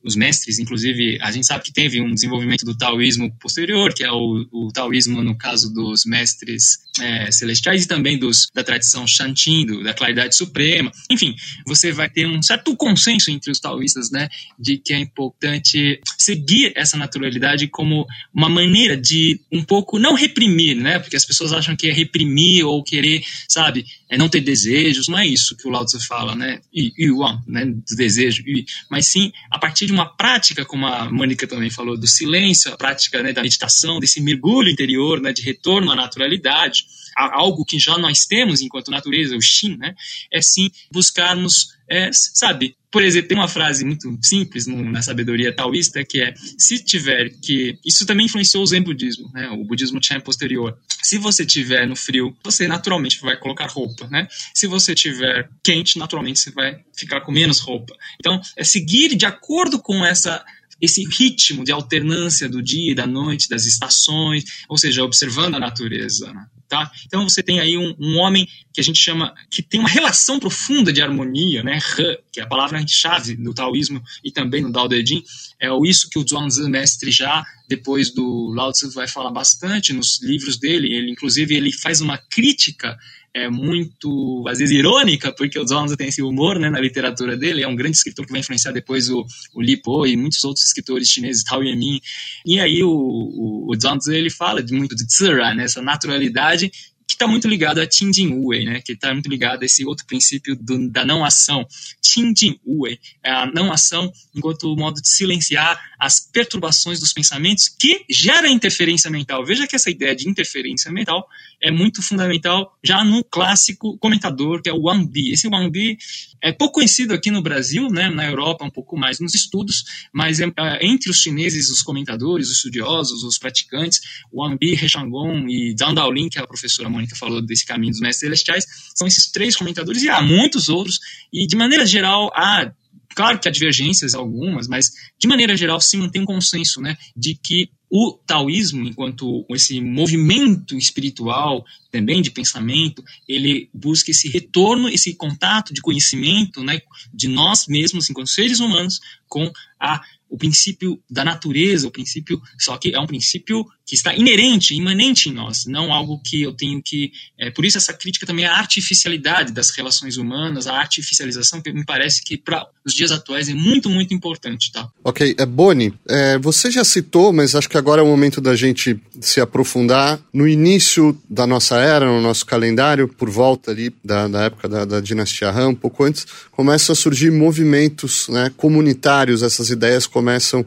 [0.04, 4.12] os mestres, inclusive, a gente sabe que teve um desenvolvimento do taoísmo posterior, que é
[4.12, 9.82] o, o taoísmo no caso dos mestres é, celestiais e também dos, da tradição Shantin,
[9.82, 10.92] da claridade suprema.
[11.10, 11.34] Enfim,
[11.66, 14.28] você vai ter um certo consenso entre os taoístas, né,
[14.60, 20.76] de que é importante seguir essa naturalidade como uma maneira de um pouco não reprimir,
[20.76, 25.08] né, porque as pessoas acham que é reprimir ou querer, sabe, é não ter desejos,
[25.08, 27.10] não é isso que o Lao Tzu fala, né, e, e
[27.48, 31.70] né, do desejo desejo, mas sim a partir de uma prática, como a Mônica também
[31.70, 35.96] falou, do silêncio, a prática né, da meditação, desse mergulho interior, né, de retorno à
[35.96, 36.86] naturalidade,
[37.16, 39.96] algo que já nós temos enquanto natureza, o Shin, né?
[40.32, 46.06] É sim buscarmos, é, sabe, por exemplo, tem uma frase muito simples na sabedoria taoísta
[46.06, 47.80] que é: se tiver que.
[47.84, 49.50] Isso também influenciou o Zen budismo, né?
[49.50, 50.78] O budismo Chan posterior.
[51.02, 54.28] Se você tiver no frio, você naturalmente vai colocar roupa, né?
[54.54, 57.96] Se você tiver quente, naturalmente você vai ficar com menos roupa.
[58.20, 60.46] Então, é seguir de acordo com essa
[60.84, 65.60] esse ritmo de alternância do dia e da noite, das estações, ou seja, observando a
[65.60, 66.34] natureza.
[66.34, 66.46] Né?
[66.68, 66.92] Tá?
[67.06, 70.42] Então você tem aí um, um, homem que a gente chama, que tem uma relação
[70.42, 71.78] profunda de harmonia, né?
[71.98, 75.24] He, que é a palavra-chave do taoísmo e também no Dao De Jing,
[75.58, 80.22] é isso que o Zhuangzi, mestre já, depois do Lao Tzu, vai falar bastante nos
[80.22, 82.98] livros dele, ele inclusive ele faz uma crítica
[83.36, 87.64] é muito, às vezes, irônica, porque o Zhuangzi tem esse humor né, na literatura dele,
[87.64, 90.66] é um grande escritor que vai influenciar depois o, o Li Po e muitos outros
[90.66, 92.00] escritores chineses, Tao Yuanmin.
[92.46, 96.72] E aí o, o, o Zhuangzi, ele fala de muito de Zira, né, essa naturalidade
[97.08, 100.06] que está muito ligado a Qingjin Wei, né, que está muito ligado a esse outro
[100.06, 101.66] princípio do, da não ação.
[102.02, 108.04] Qingjin Wei é a não ação enquanto modo de silenciar as perturbações dos pensamentos que
[108.10, 109.46] gera interferência mental.
[109.46, 111.28] Veja que essa ideia de interferência mental
[111.62, 115.32] é muito fundamental já no clássico comentador, que é o Wang.
[115.32, 115.98] Esse Wang
[116.42, 120.42] é pouco conhecido aqui no Brasil, né, na Europa um pouco mais nos estudos, mas
[120.42, 124.02] é, é, entre os chineses, os comentadores, os estudiosos, os praticantes,
[124.34, 128.00] Wang Bi, He Shanggong e Zhang Daolin, que é a professora falou desse caminho dos
[128.00, 131.00] mestres celestiais, são esses três comentadores e há muitos outros,
[131.32, 132.72] e de maneira geral há
[133.16, 137.36] Claro que há divergências algumas, mas de maneira geral se mantém um consenso né, de
[137.36, 145.14] que o taoísmo, enquanto esse movimento espiritual, também de pensamento, ele busca esse retorno, esse
[145.14, 146.82] contato de conhecimento né,
[147.14, 150.02] de nós mesmos, enquanto seres humanos, com a
[150.34, 155.30] o princípio da natureza, o princípio, só que é um princípio que está inerente, imanente
[155.30, 157.12] em nós, não algo que eu tenho que.
[157.38, 161.86] É, por isso, essa crítica também à artificialidade das relações humanas, a artificialização, que me
[161.86, 164.72] parece que para os dias atuais é muito, muito importante.
[164.72, 164.90] Tá?
[165.04, 168.56] Ok, é, Boni, é, você já citou, mas acho que agora é o momento da
[168.56, 170.20] gente se aprofundar.
[170.34, 174.84] No início da nossa era, no nosso calendário, por volta ali da, da época da,
[174.84, 180.23] da dinastia Han, um pouco antes, começam a surgir movimentos né, comunitários, essas ideias começam
[180.30, 180.66] a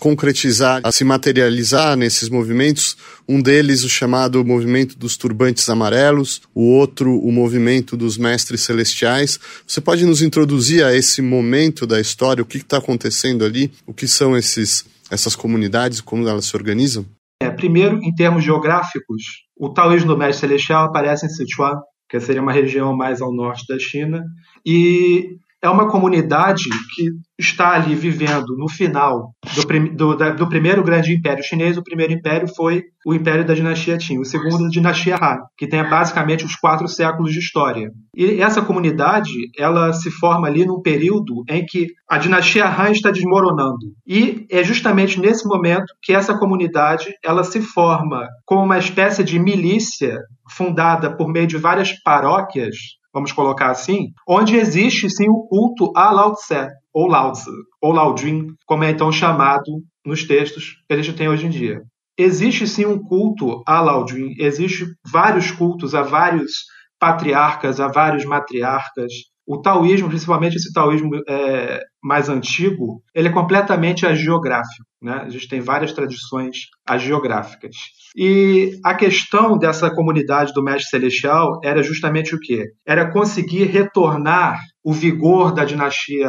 [0.00, 2.96] concretizar, a se materializar nesses movimentos.
[3.28, 9.38] Um deles, o chamado movimento dos turbantes amarelos, o outro, o movimento dos mestres celestiais.
[9.66, 13.92] Você pode nos introduzir a esse momento da história, o que está acontecendo ali, o
[13.92, 17.04] que são esses, essas comunidades, como elas se organizam?
[17.40, 19.22] É, primeiro, em termos geográficos,
[19.56, 21.74] o taoísmo do mestre celestial aparece em Sichuan,
[22.08, 24.24] que seria uma região mais ao norte da China,
[24.64, 30.82] e é uma comunidade que está ali vivendo no final do, do, da, do, primeiro
[30.82, 31.78] grande império chinês.
[31.78, 35.68] O primeiro império foi o império da dinastia Qin, o segundo a dinastia Han, que
[35.68, 37.90] tem basicamente os quatro séculos de história.
[38.14, 43.10] E essa comunidade, ela se forma ali num período em que a dinastia Han está
[43.10, 43.94] desmoronando.
[44.06, 49.38] E é justamente nesse momento que essa comunidade, ela se forma como uma espécie de
[49.38, 50.18] milícia
[50.50, 56.10] fundada por meio de várias paróquias vamos colocar assim, onde existe sim o culto a
[56.10, 60.94] Lao Tse, ou Lao Tzu, ou Lao Jin, como é então chamado nos textos que
[60.94, 61.82] a gente tem hoje em dia.
[62.16, 66.52] Existe sim um culto a Lao Jin, existe vários cultos a vários
[66.98, 69.12] patriarcas, a vários matriarcas.
[69.46, 74.84] O taoísmo, principalmente esse taoísmo é, mais antigo, ele é completamente agiográfico.
[75.00, 75.12] Né?
[75.12, 77.76] A gente tem várias tradições agiográficas.
[78.16, 82.64] E a questão dessa comunidade do Mestre Celestial era justamente o quê?
[82.86, 86.28] Era conseguir retornar o vigor da dinastia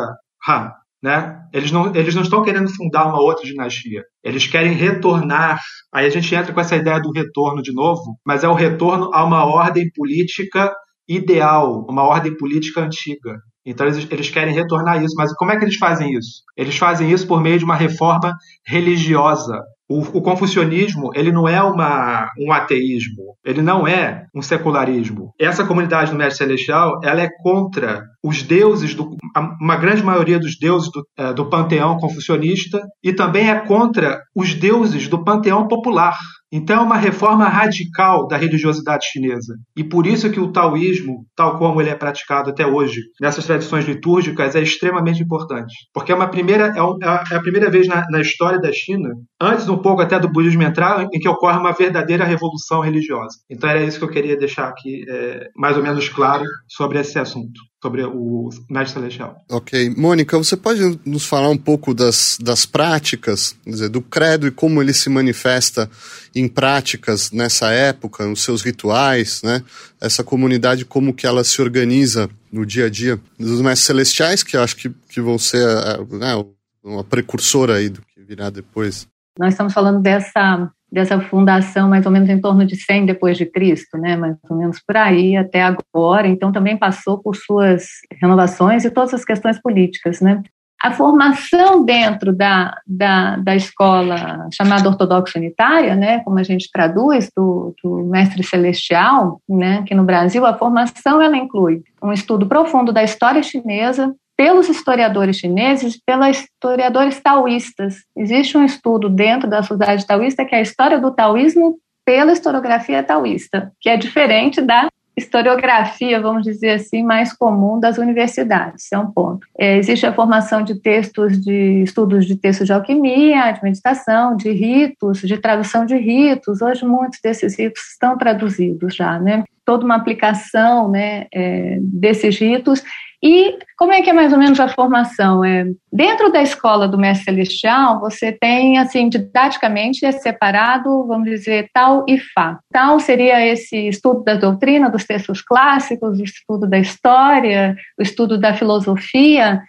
[0.50, 0.72] Han.
[1.02, 1.40] Né?
[1.54, 4.04] Eles, não, eles não estão querendo fundar uma outra dinastia.
[4.24, 5.60] Eles querem retornar.
[5.94, 9.10] Aí a gente entra com essa ideia do retorno de novo, mas é o retorno
[9.14, 10.74] a uma ordem política
[11.08, 13.40] ideal, uma ordem política antiga.
[13.66, 15.16] Então eles, eles, querem retornar isso.
[15.18, 16.44] Mas como é que eles fazem isso?
[16.58, 18.34] Eles fazem isso por meio de uma reforma
[18.66, 19.62] religiosa.
[19.88, 25.34] O, o confucionismo ele não é uma, um ateísmo, ele não é um secularismo.
[25.40, 29.16] Essa comunidade do Mestre Celestial ela é contra os deuses, do,
[29.62, 34.54] uma grande maioria dos deuses do, é, do panteão confucionista e também é contra os
[34.54, 36.18] deuses do panteão popular.
[36.52, 39.56] Então é uma reforma radical da religiosidade chinesa.
[39.78, 43.86] E por isso que o taoísmo, tal como ele é praticado até hoje, nessas tradições
[43.86, 45.74] litúrgicas, é extremamente importante.
[45.94, 49.10] Porque é, uma primeira, é, é, é a primeira vez na, na, história da China,
[49.40, 53.38] antes um pouco até do budismo entrar, em que ocorre uma verdadeira revolução religiosa.
[53.48, 57.20] Então era isso que eu queria deixar aqui é, mais ou menos claro sobre esse
[57.20, 57.69] assunto.
[57.82, 59.38] Sobre o Mestre Celestial.
[59.50, 59.94] Ok.
[59.96, 64.82] Mônica, você pode nos falar um pouco das, das práticas, dizer, do credo e como
[64.82, 65.90] ele se manifesta
[66.36, 69.64] em práticas nessa época, nos seus rituais, né?
[70.00, 74.58] Essa comunidade, como que ela se organiza no dia a dia dos Mestres Celestiais, que
[74.58, 75.66] eu acho que, que vão ser
[76.10, 76.46] né,
[76.84, 79.08] uma precursora aí do que virá depois.
[79.38, 83.46] Nós estamos falando dessa dessa fundação mais ou menos em torno de 100 depois de
[83.46, 86.28] Cristo, né, mais ou menos por aí até agora.
[86.28, 87.86] Então também passou por suas
[88.22, 90.42] renovações e todas as questões políticas, né.
[90.82, 97.30] A formação dentro da, da, da escola chamada ortodoxa unitária, né, como a gente traduz,
[97.36, 102.94] do, do mestre celestial, né, que no Brasil a formação ela inclui um estudo profundo
[102.94, 108.06] da história chinesa, pelos historiadores chineses pelos historiadores taoístas.
[108.16, 113.04] Existe um estudo dentro da sociedade taoísta que é a história do taoísmo pela historiografia
[113.04, 118.86] taoísta, que é diferente da historiografia, vamos dizer assim, mais comum das universidades.
[118.86, 119.46] Esse é um ponto.
[119.58, 124.54] É, existe a formação de textos de estudos de textos de alquimia, de meditação, de
[124.54, 126.62] ritos, de tradução de ritos.
[126.62, 129.44] Hoje muitos desses ritos estão traduzidos já, né?
[129.66, 132.82] Toda uma aplicação, né, é, desses ritos
[133.22, 135.44] e como é que é mais ou menos a formação?
[135.44, 141.70] É, dentro da escola do Mestre Celestial, você tem, assim, didaticamente é separado, vamos dizer,
[141.74, 142.60] tal e Fá.
[142.72, 148.38] Tal seria esse estudo da doutrina, dos textos clássicos, o estudo da história, o estudo
[148.38, 149.62] da filosofia,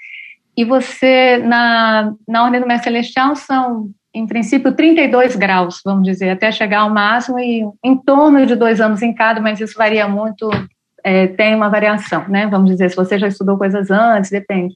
[0.57, 6.31] e você, na, na Ordem do Mestre Celestial, são em princípio, 32 graus, vamos dizer,
[6.31, 10.09] até chegar ao máximo, e em torno de dois anos em cada, mas isso varia
[10.09, 10.51] muito
[11.05, 12.47] é, tem uma variação, né?
[12.47, 14.75] Vamos dizer, se você já estudou coisas antes, depende.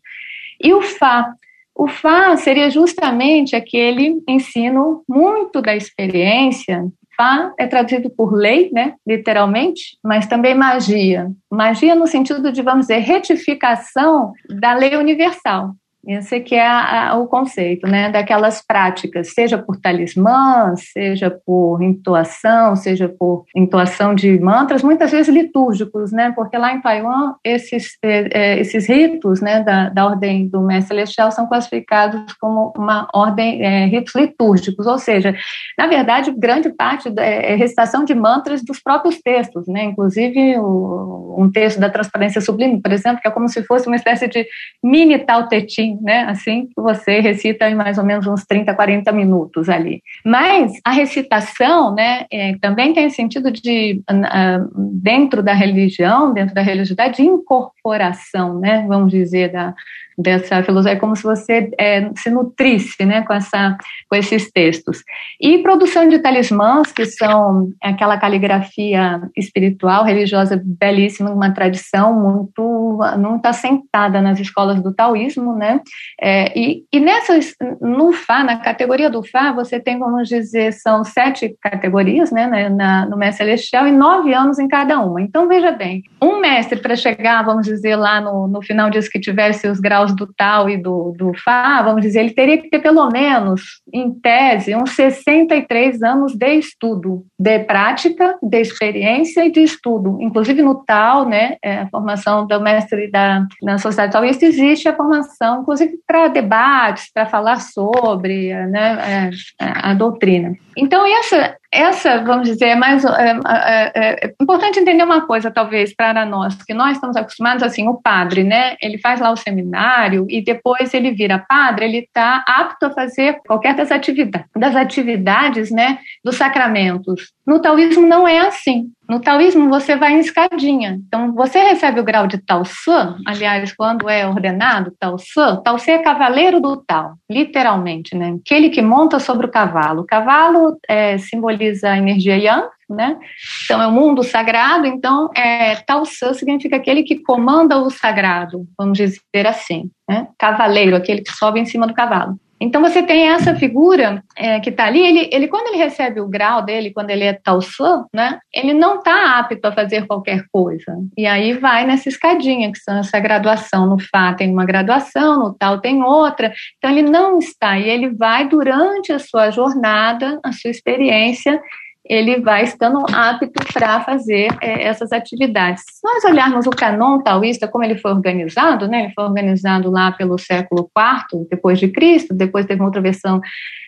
[0.62, 1.32] E o Fá?
[1.74, 6.86] O Fá seria justamente aquele ensino muito da experiência.
[7.16, 11.30] Fá é traduzido por lei, né, literalmente, mas também magia.
[11.50, 15.74] Magia no sentido de, vamos dizer, retificação da lei universal.
[16.06, 21.82] Esse que é a, a, o conceito, né, daquelas práticas, seja por talismã, seja por
[21.82, 27.96] entoação, seja por entoação de mantras, muitas vezes litúrgicos, né, porque lá em Taiwan esses,
[28.02, 33.08] é, é, esses ritos, né, da, da ordem do Mestre Celestial são classificados como uma
[33.14, 35.34] ordem, é, ritos litúrgicos, ou seja,
[35.78, 41.36] na verdade, grande parte é, é recitação de mantras dos próprios textos, né, inclusive o,
[41.38, 44.46] um texto da Transparência Sublime, por exemplo, que é como se fosse uma espécie de
[44.82, 45.64] mini Tao Te
[46.02, 46.24] Né?
[46.24, 50.02] Assim, você recita em mais ou menos uns 30, 40 minutos ali.
[50.24, 56.62] Mas a recitação, né, é, também tem sentido de, uh, dentro da religião, dentro da
[56.62, 58.84] religiosidade, de incorporação, né?
[58.88, 59.74] Vamos dizer, da,
[60.18, 63.76] dessa filosofia, é como se você é, se nutrisse né, com, essa,
[64.08, 65.02] com esses textos.
[65.40, 73.46] E produção de talismãs, que são aquela caligrafia espiritual, religiosa belíssima, uma tradição muito, muito
[73.46, 75.80] assentada nas escolas do taoísmo, né?
[76.20, 81.04] É, e, e nessas, no Fá, na categoria do Fá, você tem, vamos dizer, são
[81.04, 85.20] sete categorias, né, na, no Mestre Celestial, e nove anos em cada uma.
[85.20, 89.20] Então, veja bem, um mestre para chegar, vamos dizer, lá no, no final disso que
[89.20, 92.80] tivesse os graus do tal e do, do Fá, vamos dizer, ele teria que ter
[92.80, 99.60] pelo menos, em tese, uns 63 anos de estudo, de prática, de experiência e de
[99.60, 100.18] estudo.
[100.20, 104.96] Inclusive no tal, né, é, a formação do mestre da, na sociedade taoísta, existe a
[104.96, 110.54] formação, inclusive para debates, para falar sobre né, é, a doutrina.
[110.76, 115.50] Então, essa, essa, vamos dizer, é mais é, é, é, é importante entender uma coisa,
[115.50, 118.76] talvez, para nós, que nós estamos acostumados assim, o padre, né?
[118.80, 123.40] Ele faz lá o seminário e depois ele vira padre, ele está apto a fazer
[123.46, 125.98] qualquer das atividades, das atividades, né?
[126.24, 127.32] Dos sacramentos.
[127.46, 128.90] No taoísmo não é assim.
[129.08, 130.98] No taoísmo você vai em escadinha.
[131.06, 136.60] Então você recebe o grau de Taosan, aliás, quando é ordenado Taosan, Taosan é cavaleiro
[136.60, 138.36] do Tao, literalmente, né?
[138.40, 140.02] Aquele que monta sobre o cavalo.
[140.02, 143.16] O cavalo é, simboliza a energia Yang, né?
[143.64, 148.96] Então é o mundo sagrado, então é, Taosan significa aquele que comanda o sagrado, vamos
[148.96, 150.28] dizer assim, né?
[150.38, 152.38] Cavaleiro, aquele que sobe em cima do cavalo.
[152.60, 156.28] Então você tem essa figura é, que está ali, ele, ele, quando ele recebe o
[156.28, 160.96] grau dele, quando ele é Taosan, né, ele não está apto a fazer qualquer coisa.
[161.16, 163.86] E aí vai nessa escadinha, que são essa graduação.
[163.86, 166.52] No Fá tem uma graduação, no Tal tem outra.
[166.78, 171.60] Então ele não está, e ele vai durante a sua jornada, a sua experiência,
[172.04, 175.82] ele vai estando apto para fazer é, essas atividades.
[175.82, 180.12] Se nós olharmos o canon taoísta, como ele foi organizado, né, ele foi organizado lá
[180.12, 183.40] pelo século IV depois de Cristo, depois teve outra versão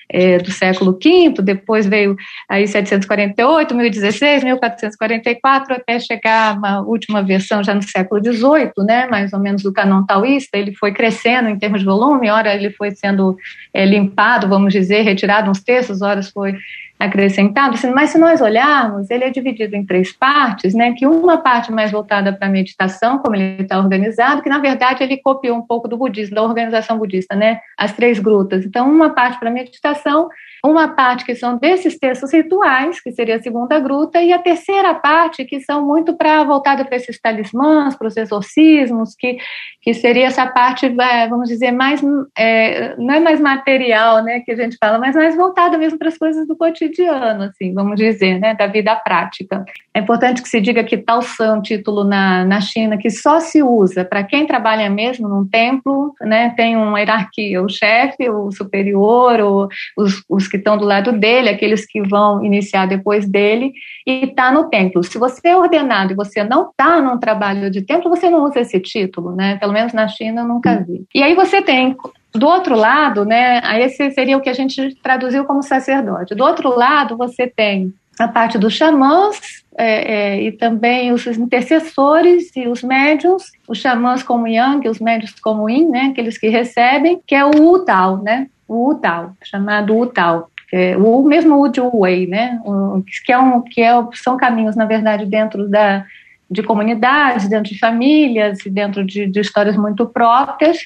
[0.09, 2.17] é, do século V, depois veio
[2.49, 9.33] aí 748, 1016, 1444, até chegar uma última versão já no século XVIII, né, mais
[9.33, 12.93] ou menos do canon taoísta, ele foi crescendo em termos de volume, ora ele foi
[12.93, 13.37] sendo
[13.75, 16.55] é, limpado, vamos dizer, retirado uns textos, horas foi
[16.99, 21.39] acrescentado, assim, mas se nós olharmos, ele é dividido em três partes, né, que uma
[21.39, 25.57] parte mais voltada para a meditação, como ele está organizado, que na verdade ele copiou
[25.57, 28.65] um pouco do budismo, da organização budista, né, as três grutas.
[28.65, 30.29] Então, uma parte para meditação,
[30.67, 34.95] uma parte que são desses textos rituais, que seria a segunda gruta, e a terceira
[34.95, 39.39] parte que são muito para voltada para esses talismãs, para os exorcismos, que,
[39.81, 42.03] que seria essa parte, é, vamos dizer, mais
[42.37, 46.09] é, não é mais material, né, que a gente fala, mas mais voltada mesmo para
[46.09, 49.65] as coisas do cotidiano, assim, vamos dizer, né, da vida prática.
[49.95, 53.63] É importante que se diga que tal são título na, na China que só se
[53.63, 59.41] usa para quem trabalha mesmo num templo, né, tem uma hierarquia, o chefe, o superior,
[59.41, 63.73] o, os, os que estão do lado dele, aqueles que vão iniciar depois dele,
[64.07, 65.03] e está no templo.
[65.03, 68.61] Se você é ordenado e você não está num trabalho de templo, você não usa
[68.61, 69.57] esse título, né?
[69.57, 71.05] Pelo menos na China eu nunca vi.
[71.15, 71.97] E aí você tem
[72.37, 76.35] do outro lado, né, esse seria o que a gente traduziu como sacerdote.
[76.35, 79.41] Do outro lado, você tem a parte dos xamãs
[79.77, 85.33] é, é, e também os intercessores e os médios, os xamãs como Yang, os médios
[85.41, 90.49] como Yin, né, aqueles que recebem, que é o Utao, né, o Utao, chamado Utao.
[90.73, 94.85] É, o mesmo Wu Wei, né, o, que, é um, que é, são caminhos, na
[94.85, 96.05] verdade, dentro da,
[96.51, 100.79] de comunidades, dentro de famílias e dentro de, de histórias muito próprias,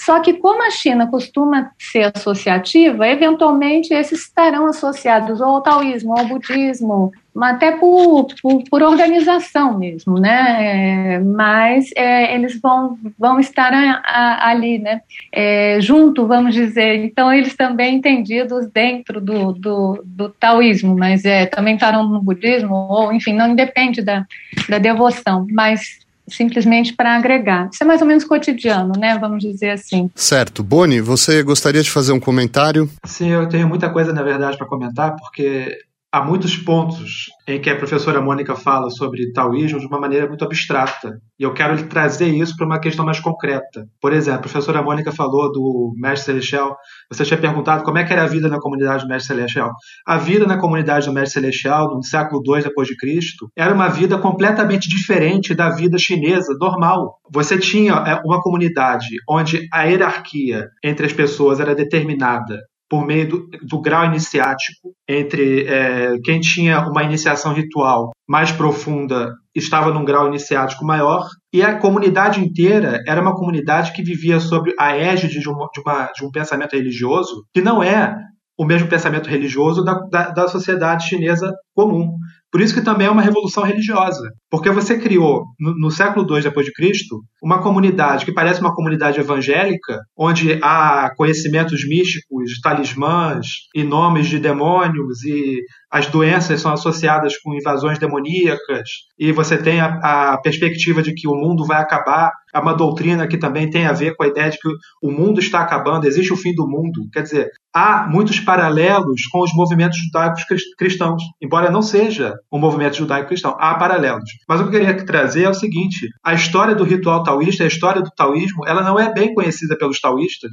[0.00, 6.24] só que, como a China costuma ser associativa, eventualmente esses estarão associados ao taoísmo, ao
[6.24, 11.14] budismo, até por, por, por organização mesmo, né?
[11.14, 15.00] É, mas é, eles vão, vão estar a, a, ali, né?
[15.32, 17.04] É, junto, vamos dizer.
[17.04, 22.74] Então, eles também entendidos dentro do, do, do taoísmo, mas é, também estarão no budismo,
[22.74, 24.26] ou enfim, não independe da,
[24.68, 25.46] da devoção.
[25.50, 26.00] Mas
[26.30, 27.68] simplesmente para agregar.
[27.72, 29.18] Isso é mais ou menos cotidiano, né?
[29.18, 30.10] Vamos dizer assim.
[30.14, 30.62] Certo.
[30.62, 32.88] Boni, você gostaria de fazer um comentário?
[33.04, 35.76] Sim, eu tenho muita coisa, na verdade, para comentar, porque
[36.12, 40.44] há muitos pontos em que a professora Mônica fala sobre taoísmo de uma maneira muito
[40.44, 41.20] abstrata.
[41.38, 43.86] E eu quero trazer isso para uma questão mais concreta.
[44.00, 46.76] Por exemplo, a professora Mônica falou do Mestre Celestial.
[47.10, 49.70] Você tinha perguntado como é que era a vida na comunidade do Mestre Celestial.
[50.06, 53.88] A vida na comunidade do Mestre Celestial, no século II depois de Cristo, era uma
[53.88, 57.18] vida completamente diferente da vida chinesa normal.
[57.32, 62.58] Você tinha é, uma comunidade onde a hierarquia entre as pessoas era determinada
[62.90, 69.32] por meio do, do grau iniciático, entre é, quem tinha uma iniciação ritual mais profunda
[69.54, 74.74] estava num grau iniciático maior, e a comunidade inteira era uma comunidade que vivia sob
[74.78, 78.16] a égide de, uma, de, uma, de um pensamento religioso que não é
[78.58, 82.16] o mesmo pensamento religioso da, da, da sociedade chinesa comum.
[82.50, 86.42] Por isso que também é uma revolução religiosa, porque você criou no, no século II
[86.42, 93.46] depois de Cristo uma comunidade que parece uma comunidade evangélica, onde há conhecimentos místicos, talismãs
[93.74, 95.60] e nomes de demônios e
[95.90, 98.88] as doenças são associadas com invasões demoníacas
[99.18, 102.30] e você tem a, a perspectiva de que o mundo vai acabar.
[102.54, 104.68] É uma doutrina que também tem a ver com a ideia de que
[105.02, 107.08] o mundo está acabando, existe o fim do mundo.
[107.12, 110.44] Quer dizer, há muitos paralelos com os movimentos judaicos
[110.78, 114.30] cristãos, embora não seja um movimento judaico-cristão, há paralelos.
[114.48, 117.68] Mas o que eu queria trazer é o seguinte: a história do ritual taoísta, a
[117.68, 120.50] história do taoísmo, ela não é bem conhecida pelos taoístas,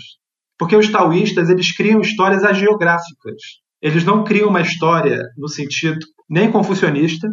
[0.58, 3.67] porque os taoístas eles criam histórias agiográficas.
[3.82, 6.00] Eles não criam uma história no sentido
[6.30, 7.28] nem confucionista,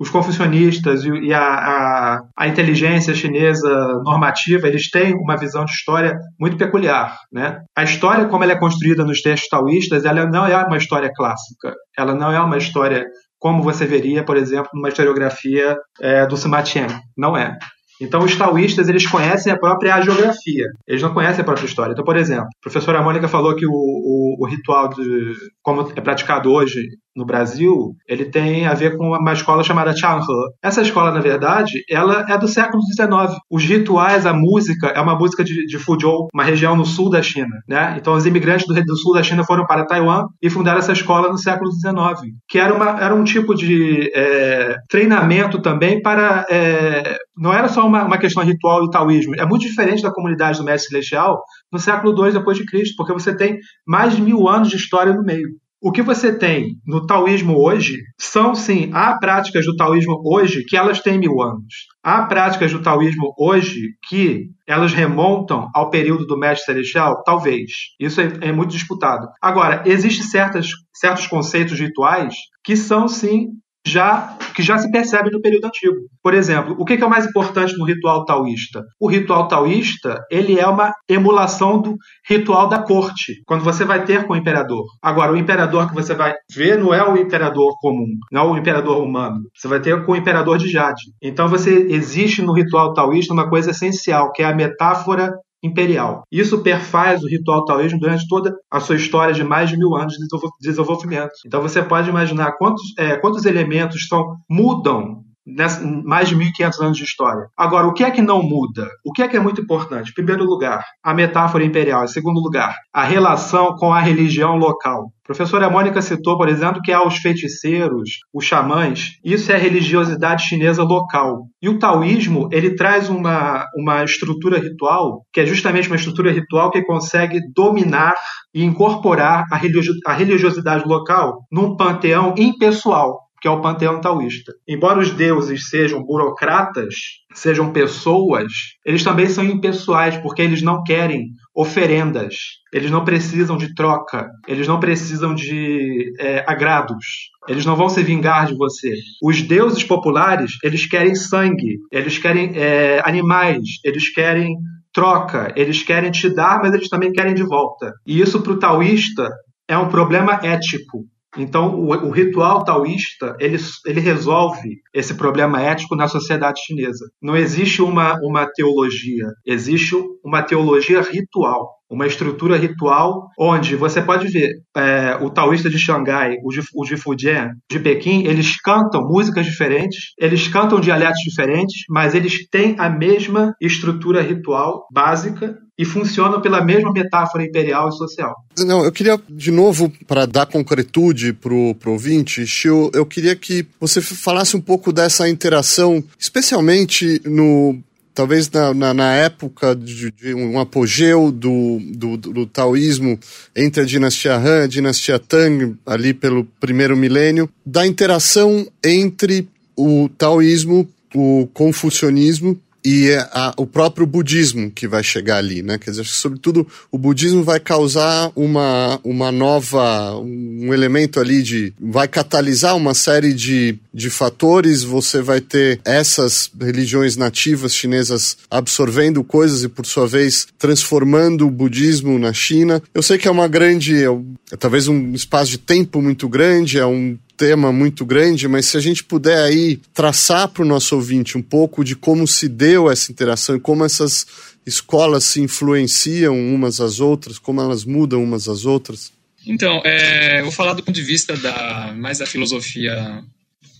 [0.00, 3.68] os confucionistas e a, a, a, inteligência chinesa
[4.04, 7.18] normativa, eles têm uma visão de história muito peculiar.
[7.32, 7.60] Né?
[7.76, 11.74] A história, como ela é construída nos textos taoístas, ela não é uma história clássica.
[11.98, 13.04] Ela não é uma história
[13.40, 16.86] como você veria, por exemplo, numa historiografia é, do Sima Qian.
[17.16, 17.56] Não é.
[18.00, 21.92] Então, os taoístas, eles conhecem a própria geografia, eles não conhecem a própria história.
[21.92, 26.00] Então, por exemplo, a professora Mônica falou que o, o, o ritual, de, como é
[26.00, 26.88] praticado hoje
[27.18, 30.24] no Brasil, ele tem a ver com uma escola chamada Changhe.
[30.62, 33.36] Essa escola, na verdade, ela é do século XIX.
[33.50, 37.20] Os rituais, a música, é uma música de, de Fuzhou, uma região no sul da
[37.20, 37.56] China.
[37.68, 37.96] Né?
[37.98, 41.28] Então, os imigrantes do, do sul da China foram para Taiwan e fundaram essa escola
[41.28, 46.46] no século XIX, que era, uma, era um tipo de é, treinamento também para...
[46.48, 50.58] É, não era só uma, uma questão ritual e taoísmo, é muito diferente da comunidade
[50.58, 54.48] do Mestre Celestial no século II depois de Cristo, porque você tem mais de mil
[54.48, 55.48] anos de história no meio.
[55.80, 60.76] o que você tem no taoísmo hoje são, sim, há práticas do taoísmo hoje que
[60.76, 61.86] elas têm mil anos.
[62.02, 67.22] Há práticas do taoísmo hoje que elas remontam ao período do mestre celestial?
[67.24, 67.70] Talvez.
[68.00, 69.28] Isso é, é muito disputado.
[69.40, 72.34] Agora, existem certas, certos conceitos rituais
[72.64, 73.50] que são, sim,
[73.88, 75.96] já que já se percebe no período antigo.
[76.20, 78.84] Por exemplo, o que é o mais importante no ritual taoísta?
[79.00, 81.94] O ritual taoísta ele é uma emulação do
[82.28, 84.84] ritual da corte, quando você vai ter com o imperador.
[85.00, 88.58] Agora, o imperador que você vai ver não é o imperador comum, não é o
[88.58, 89.42] imperador humano.
[89.54, 91.02] Você vai ter com o imperador de Jade.
[91.22, 95.32] Então, você existe no ritual taoísta uma coisa essencial, que é a metáfora
[95.62, 96.22] imperial.
[96.30, 100.14] Isso perfaz o ritual taoísmo durante toda a sua história de mais de mil anos
[100.14, 100.26] de
[100.60, 101.32] desenvolvimento.
[101.46, 106.98] Então você pode imaginar quantos, é, quantos elementos são, mudam nessa, mais de 1.500 anos
[106.98, 107.48] de história.
[107.56, 108.88] Agora, o que é que não muda?
[109.04, 110.10] O que é que é muito importante?
[110.10, 112.04] Em primeiro lugar, a metáfora imperial.
[112.04, 115.10] Em segundo lugar, a relação com a religião local.
[115.28, 119.18] A professora Mônica citou, por exemplo, que há os feiticeiros, os xamãs.
[119.22, 121.48] Isso é a religiosidade chinesa local.
[121.60, 126.70] E o taoísmo, ele traz uma, uma estrutura ritual, que é justamente uma estrutura ritual
[126.70, 128.14] que consegue dominar
[128.54, 134.52] e incorporar a religiosidade local num panteão impessoal que é o panteão taoísta.
[134.66, 136.94] Embora os deuses sejam burocratas,
[137.32, 138.52] sejam pessoas,
[138.84, 141.28] eles também são impessoais, porque eles não querem
[141.58, 142.36] oferendas,
[142.72, 147.04] eles não precisam de troca, eles não precisam de é, agrados,
[147.48, 148.94] eles não vão se vingar de você.
[149.20, 154.54] Os deuses populares, eles querem sangue, eles querem é, animais, eles querem
[154.92, 157.92] troca, eles querem te dar, mas eles também querem de volta.
[158.06, 159.28] E isso para o taoísta
[159.66, 161.06] é um problema ético,
[161.36, 167.10] então, o, o, ritual taoísta ele, ele resolve esse problema ético na sociedade chinesa.
[167.20, 174.28] Não existe uma, uma teologia, existe uma teologia ritual, uma estrutura ritual onde você pode
[174.28, 180.12] ver é, o taoísta de Xangai, o de, Fujian, de Pequim, eles cantam músicas diferentes,
[180.18, 186.64] eles cantam dialetos diferentes, mas eles têm a mesma estrutura ritual básica e funcionam pela
[186.64, 188.34] mesma metáfora imperial e social.
[188.58, 193.64] Não, eu queria, de novo, para dar concretude para o ouvinte, Shio, eu queria que
[193.78, 197.78] você falasse um pouco dessa interação, especialmente no
[198.18, 203.16] talvez na, na, na época de, de, um apogeu do, do, do, taoísmo
[203.54, 209.48] entre a dinastia Han e a dinastia Tang, ali pelo primeiro milênio, da interação entre
[209.76, 215.76] o taoísmo, o confucionismo e é a, o próprio budismo que vai chegar ali, né?
[215.76, 222.08] Quer dizer, sobretudo o budismo vai causar uma, uma nova, um elemento ali de, vai
[222.08, 229.64] catalisar uma série de, de fatores, você vai ter essas religiões nativas chinesas absorvendo coisas
[229.64, 232.82] e por sua vez transformando o budismo na China.
[232.94, 234.08] Eu sei que é uma grande, é,
[234.50, 238.76] é talvez um espaço de tempo muito grande, é um tema muito grande, mas se
[238.76, 242.90] a gente puder aí traçar para o nosso ouvinte um pouco de como se deu
[242.90, 244.26] essa interação e como essas
[244.66, 249.12] escolas se influenciam umas às outras, como elas mudam umas às outras.
[249.46, 253.22] Então, é, eu vou falar do ponto de vista da mais da filosofia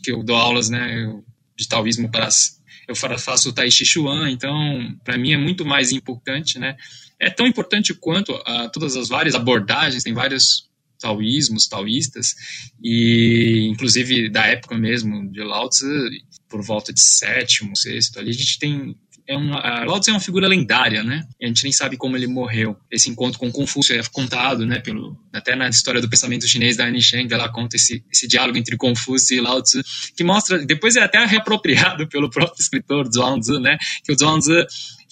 [0.04, 1.12] que eu dou aulas, né,
[1.58, 2.28] de taoísmo para
[2.86, 6.74] eu faço o Tai Chi Chuan, então para mim é muito mais importante, né?
[7.20, 10.67] É tão importante quanto a, todas as várias abordagens, tem vários
[10.98, 12.34] taoísmos, taoístas,
[12.82, 15.86] e inclusive da época mesmo de Lao Tzu,
[16.48, 18.96] por volta de sétimo, sexto, ali a gente tem
[19.28, 19.36] é
[19.84, 21.22] Lao Tzu é uma figura lendária, né?
[21.40, 22.74] A gente nem sabe como ele morreu.
[22.90, 24.78] Esse encontro com Confúcio é contado, né?
[24.78, 28.56] Pelo, até na história do pensamento chinês da Annie Sheng, ela conta esse, esse diálogo
[28.56, 29.82] entre Confúcio e Lao Tzu,
[30.16, 33.76] que mostra, depois é até reapropriado pelo próprio escritor Zhuangzi, né?
[34.02, 34.64] Que o Zhuangzi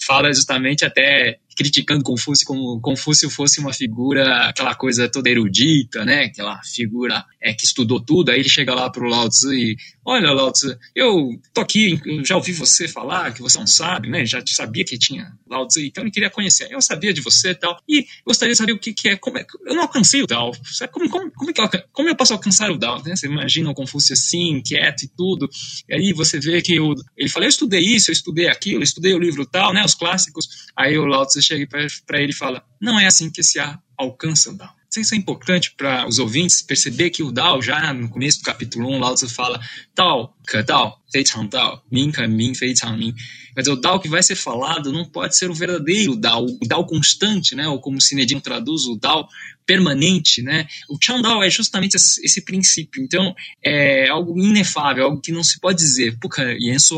[0.03, 6.25] fala justamente até criticando Confúcio como Confúcio fosse uma figura, aquela coisa toda erudita, né?
[6.25, 8.29] Aquela figura é, que estudou tudo.
[8.29, 12.35] Aí ele chega lá pro Lao Tzu e, olha, Lao Tzu, eu tô aqui, já
[12.35, 14.23] ouvi você falar que você não sabe, né?
[14.23, 16.67] Já sabia que tinha Lao Tzu, então eu queria conhecer.
[16.69, 17.81] Eu sabia de você e tal.
[17.89, 19.45] E gostaria de saber o que, que é, como é.
[19.65, 20.51] Eu não alcancei o Dao.
[20.91, 23.01] Como, como, como, é que eu, como eu posso alcançar o Dao?
[23.03, 23.15] Né?
[23.15, 25.49] Você imagina o Confúcio assim, quieto e tudo.
[25.89, 28.83] E aí você vê que o, ele fala, eu estudei isso, eu estudei aquilo, eu
[28.83, 29.83] estudei o livro tal, né?
[29.83, 30.47] Os clássicos.
[30.75, 31.67] Aí o Lao Tzu chega
[32.05, 33.59] para ele e fala: Não é assim que se
[33.97, 34.57] alcança o
[34.95, 35.01] Dao.
[35.01, 38.89] Isso é importante para os ouvintes perceber que o Dao, já no começo do capítulo
[38.89, 39.59] 1, Lao Tzu fala
[39.95, 43.13] Dao, ke Dao, fei chang Dao, min ke min, fei chang min.
[43.55, 46.85] Mas o Dao que vai ser falado não pode ser o verdadeiro Dao, o Dao
[46.85, 47.67] constante, né?
[47.67, 49.27] ou como o Sinedin traduz, o Dao
[49.65, 50.41] permanente.
[50.41, 50.65] Né?
[50.89, 53.03] O Chang Dao é justamente esse, princípio.
[53.03, 56.17] Então, é algo inefável, algo que não se pode dizer,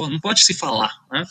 [0.10, 0.94] não pode se falar.
[1.12, 1.24] Né?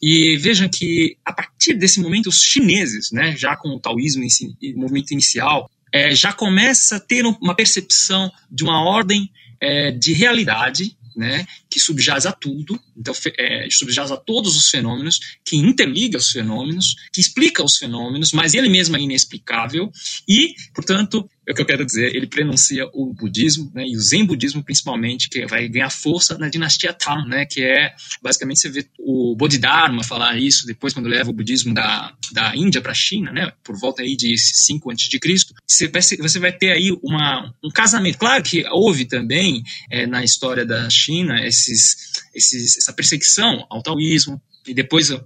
[0.00, 4.56] E vejam que, a partir desse momento, os chineses, né, já com o taoísmo, esse
[4.74, 10.94] movimento inicial, é, já começa a ter uma percepção de uma ordem é, de realidade
[11.16, 16.30] né, que subjaz a tudo, então é, subjaz a todos os fenômenos, que interliga os
[16.30, 19.92] fenômenos, que explica os fenômenos, mas ele mesmo é inexplicável
[20.26, 24.00] e, portanto, é o que eu quero dizer, ele prenuncia o budismo, né, e o
[24.00, 28.68] zen budismo principalmente, que vai ganhar força na dinastia Tang, né, que é, basicamente, você
[28.68, 32.94] vê o Bodhidharma falar isso, depois quando leva o budismo da, da Índia para a
[32.94, 35.20] China, né, por volta aí de 5 a.C.,
[35.64, 38.18] você vai, você vai ter aí uma, um casamento.
[38.18, 44.40] Claro que houve também, é, na história da China, esses, esses, essa perseguição ao taoísmo,
[44.66, 45.20] e depois o,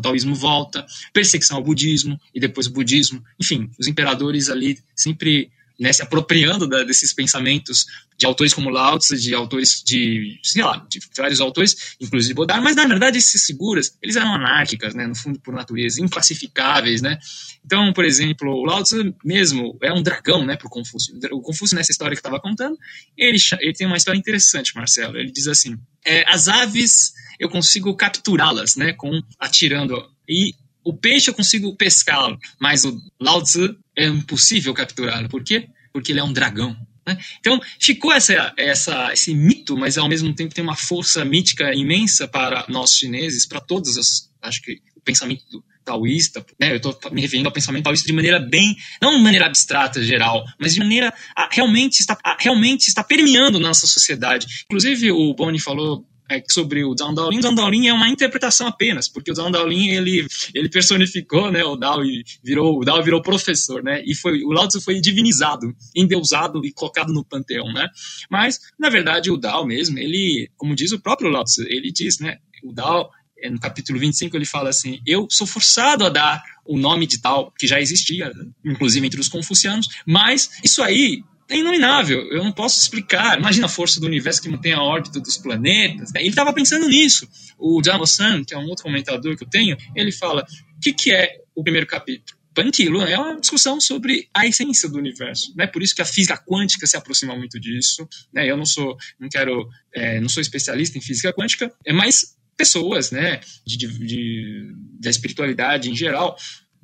[0.00, 3.24] taoísmo volta, perseguição ao budismo, e depois o budismo.
[3.40, 8.98] Enfim, os imperadores ali sempre né, se apropriando da, desses pensamentos de autores como Lao
[8.98, 13.44] Tzu, de autores de, sei lá, de vários autores, inclusive Bodar, mas na verdade esses
[13.44, 17.18] figuras, eles eram anárquicas, né, no fundo por natureza, inclassificáveis, né.
[17.64, 21.14] Então, por exemplo, o Lao Tzu mesmo é um dragão, né, pro Confúcio.
[21.32, 22.76] O Confúcio nessa história que estava contando,
[23.16, 25.16] ele, ele tem uma história interessante, Marcelo.
[25.16, 29.94] Ele diz assim: é, as aves eu consigo capturá-las, né, com atirando
[30.28, 30.54] e
[30.88, 35.28] o peixe eu consigo pescá-lo, mas o Lao Tzu é impossível capturá-lo.
[35.28, 35.68] Por quê?
[35.92, 36.74] Porque ele é um dragão.
[37.06, 37.18] Né?
[37.40, 42.26] Então, ficou essa, essa, esse mito, mas ao mesmo tempo tem uma força mítica imensa
[42.26, 46.72] para nós chineses, para todos os, acho que o pensamento taoísta, né?
[46.72, 50.44] Eu estou me referindo ao pensamento taoísta de maneira bem, não de maneira abstrata, geral,
[50.58, 54.46] mas de maneira a, realmente está a, realmente está permeando nossa sociedade.
[54.64, 57.38] Inclusive o Boni falou é, sobre o Zhang Daolin.
[57.38, 61.64] O Zhang Daolin é uma interpretação apenas, porque o Zhang Daolin ele, ele personificou, né,
[61.64, 64.02] o Dao e virou o Dao virou professor, né?
[64.04, 67.88] E foi o Lao Tzu foi divinizado, endeusado e colocado no panteão, né?
[68.30, 72.18] Mas na verdade o Dao mesmo, ele, como diz o próprio Lao Tzu, ele diz,
[72.18, 73.10] né, o Dao
[73.40, 77.20] é, no capítulo 25 ele fala assim: Eu sou forçado a dar o nome de
[77.20, 78.32] tal que já existia,
[78.64, 83.38] inclusive entre os confucianos, mas isso aí é inominável, eu não posso explicar.
[83.38, 86.14] Imagina a força do universo que mantém a órbita dos planetas.
[86.14, 87.26] Ele estava pensando nisso.
[87.58, 90.42] O Jamo San, que é um outro comentador que eu tenho, ele fala:
[90.76, 92.38] o que, que é o primeiro capítulo?
[92.54, 95.66] Panquilo é uma discussão sobre a essência do universo, né?
[95.66, 98.50] Por isso que a física quântica se aproxima muito disso, né?
[98.50, 103.12] Eu não sou, não quero, é, não sou especialista em física quântica, é mais pessoas,
[103.12, 103.40] né?
[103.64, 106.36] De, de, de da espiritualidade em geral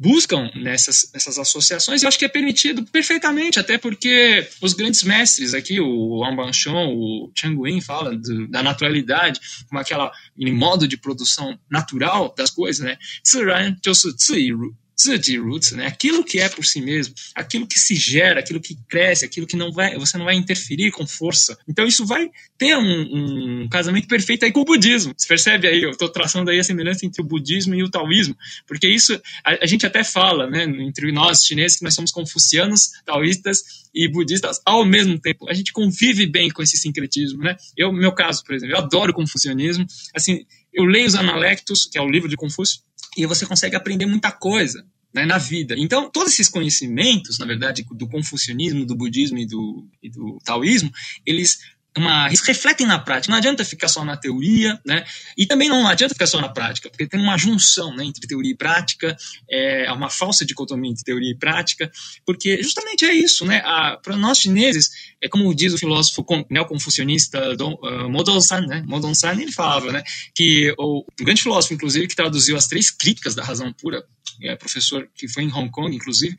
[0.04, 5.04] buscam nessas, nessas associações, e eu acho que é permitido perfeitamente, até porque os grandes
[5.04, 10.96] mestres aqui, o Ambanchon, o Chang Wen, fala do, da naturalidade, como aquele modo de
[10.96, 12.98] produção natural das coisas, né?
[13.24, 14.72] 自然就是自然
[15.77, 15.87] né?
[15.87, 19.57] Aquilo que é por si mesmo, aquilo que se gera, aquilo que cresce, aquilo que
[19.57, 21.59] não vai, você não vai interferir com força.
[21.69, 25.13] Então isso vai ter um, um casamento perfeito aí com o budismo.
[25.17, 25.83] Você percebe aí?
[25.83, 28.37] Eu estou traçando aí a semelhança entre o budismo e o taoísmo,
[28.67, 30.65] porque isso a, a gente até fala, né?
[30.65, 35.49] Entre nós chineses que nós somos confucianos, taoístas e budistas ao mesmo tempo.
[35.49, 37.57] A gente convive bem com esse sincretismo, né?
[37.77, 39.87] Eu, meu caso, por exemplo, eu adoro confucionismo.
[40.15, 42.81] Assim, eu leio os Analectos, que é o livro de Confúcio,
[43.17, 44.85] e você consegue aprender muita coisa
[45.15, 45.75] né, na vida.
[45.79, 50.91] Então, todos esses conhecimentos, na verdade, do confucionismo, do budismo e do, e do taoísmo,
[51.25, 51.59] eles
[52.27, 53.31] eles refletem na prática.
[53.31, 55.05] Não adianta ficar só na teoria, né?
[55.37, 58.51] E também não adianta ficar só na prática, porque tem uma junção né, entre teoria
[58.51, 59.17] e prática,
[59.49, 61.91] é uma falsa dicotomia entre teoria e prática,
[62.27, 63.63] porque justamente é isso, né?
[64.03, 64.91] Para nós chineses,
[65.23, 68.83] é como diz o filósofo neoconfucionista Don, uh, Modon San, né?
[68.87, 70.03] Modon San, ele falava, né?
[70.35, 74.05] Que o grande filósofo, inclusive, que traduziu as três críticas da razão pura,
[74.43, 76.37] é, professor que foi em Hong Kong, inclusive,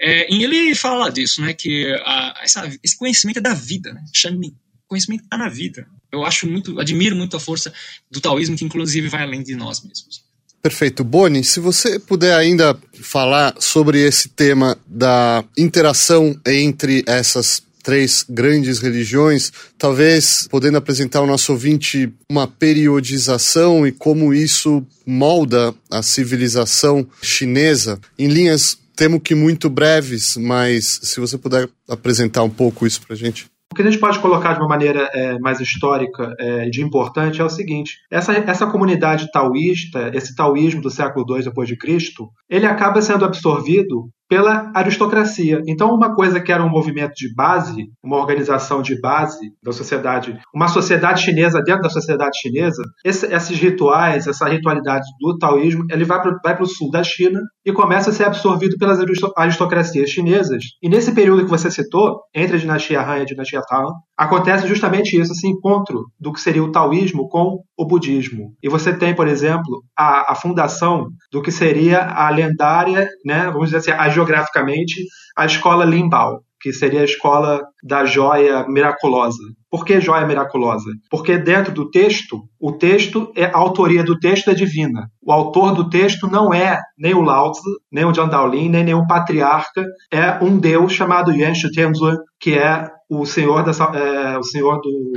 [0.00, 1.54] é, e ele fala disso, né?
[1.54, 4.04] Que a, essa, esse conhecimento é da vida, né?
[4.12, 4.52] Shanmin
[4.88, 5.86] conhecimento está na vida.
[6.10, 7.72] Eu acho muito, admiro muito a força
[8.10, 10.24] do taoísmo, que inclusive vai além de nós mesmos.
[10.62, 11.04] Perfeito.
[11.04, 18.80] Boni, se você puder ainda falar sobre esse tema da interação entre essas três grandes
[18.80, 27.06] religiões, talvez podendo apresentar ao nosso ouvinte uma periodização e como isso molda a civilização
[27.22, 33.02] chinesa em linhas temo que muito breves, mas se você puder apresentar um pouco isso
[33.02, 33.46] para gente.
[33.72, 36.82] O que a gente pode colocar de uma maneira é, mais histórica e é, de
[36.82, 41.76] importante é o seguinte: essa, essa comunidade taoísta, esse taoísmo do século II depois de
[41.76, 45.60] Cristo, ele acaba sendo absorvido pela aristocracia.
[45.66, 50.38] Então, uma coisa que era um movimento de base, uma organização de base da sociedade,
[50.54, 56.04] uma sociedade chinesa dentro da sociedade chinesa, esse, esses rituais, essa ritualidade do taoísmo, ele
[56.04, 58.98] vai para o sul da China e começa a ser absorvido pelas
[59.36, 60.62] aristocracias chinesas.
[60.82, 64.66] E nesse período que você citou, entre a dinastia Han e a dinastia Tang, acontece
[64.66, 68.54] justamente isso, esse encontro do que seria o taoísmo com o budismo.
[68.62, 73.66] E você tem, por exemplo, a, a fundação do que seria a lendária, né, vamos
[73.66, 75.04] dizer assim, a agiograficamente,
[75.36, 79.42] a escola Limbal, que seria a escola da joia miraculosa.
[79.70, 80.90] Por que joia miraculosa?
[81.10, 85.08] Porque dentro do texto, o texto é a autoria do texto é divina.
[85.22, 87.52] O autor do texto não é nem o Lao
[87.92, 92.88] nem o Jiang Daolin, nem nenhum patriarca, é um deus chamado Yuan Shutenzue, que é
[93.08, 95.12] o senhor, dessa, é, o senhor do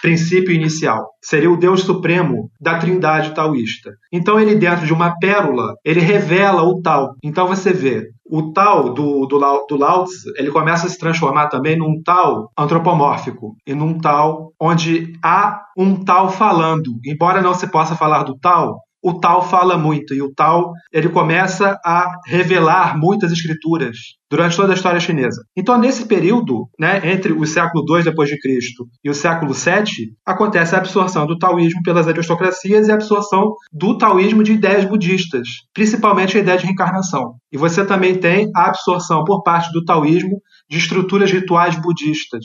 [0.00, 1.10] princípio inicial.
[1.22, 3.92] Seria o Deus supremo da trindade taoísta.
[4.12, 7.14] Então ele dentro de uma pérola, ele revela o tal.
[7.22, 9.38] Então você vê, o tal do, do,
[9.68, 14.52] do Lao Tzu, ele começa a se transformar também num tal antropomórfico e num tal
[14.60, 16.98] onde há um tal falando.
[17.04, 21.10] Embora não se possa falar do tal, o tal fala muito e o tal ele
[21.10, 23.98] começa a revelar muitas escrituras
[24.30, 25.44] durante toda a história chinesa.
[25.54, 30.08] Então, nesse período, né, entre o século II depois de Cristo e o século VII,
[30.24, 35.46] acontece a absorção do taoísmo pelas aristocracias e a absorção do taoísmo de ideias budistas,
[35.74, 37.34] principalmente a ideia de reencarnação.
[37.52, 42.44] E você também tem a absorção por parte do taoísmo de estruturas rituais budistas.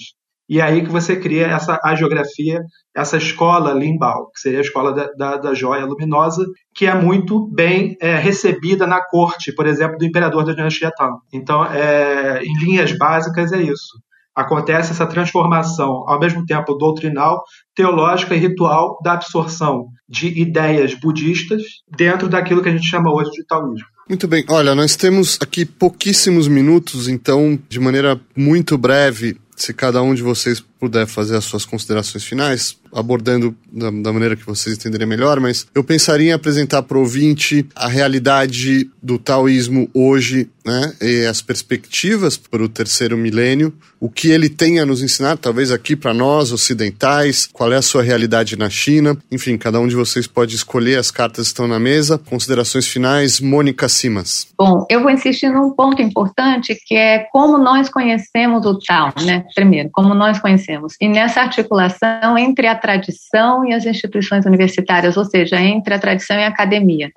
[0.49, 2.59] E é aí que você cria essa geografia,
[2.95, 6.43] essa escola Limbao, que seria a escola da, da, da joia luminosa,
[6.73, 11.17] que é muito bem é, recebida na corte, por exemplo, do imperador da dinastia Tang.
[11.31, 13.99] Então, é, em linhas básicas, é isso.
[14.35, 17.43] Acontece essa transformação, ao mesmo tempo doutrinal,
[17.75, 21.61] teológica e ritual, da absorção de ideias budistas
[21.95, 23.87] dentro daquilo que a gente chama hoje de taoísmo.
[24.07, 24.43] Muito bem.
[24.49, 30.23] Olha, nós temos aqui pouquíssimos minutos, então, de maneira muito breve, se cada um de
[30.23, 35.39] vocês puder fazer as suas considerações finais, abordando da, da, maneira que vocês entenderem melhor,
[35.39, 41.25] mas eu pensaria em apresentar para o ouvinte a realidade do taoísmo hoje, né, e
[41.25, 45.95] as perspectivas para o terceiro milênio, o que ele tem a nos ensinar, talvez aqui
[45.95, 50.25] para nós ocidentais, qual é a sua realidade na China, enfim, cada um de vocês
[50.27, 52.17] pode escolher, as cartas estão na mesa.
[52.17, 54.47] Considerações finais, Mônica Simas.
[54.57, 59.45] Bom, eu vou insistir num ponto importante que é como nós conhecemos o Tao, né?
[59.53, 60.68] Primeiro, como nós conhecemos.
[61.01, 66.37] E nessa articulação entre a tradição e as instituições universitárias, ou seja, entre a tradição
[66.37, 67.11] e a academia.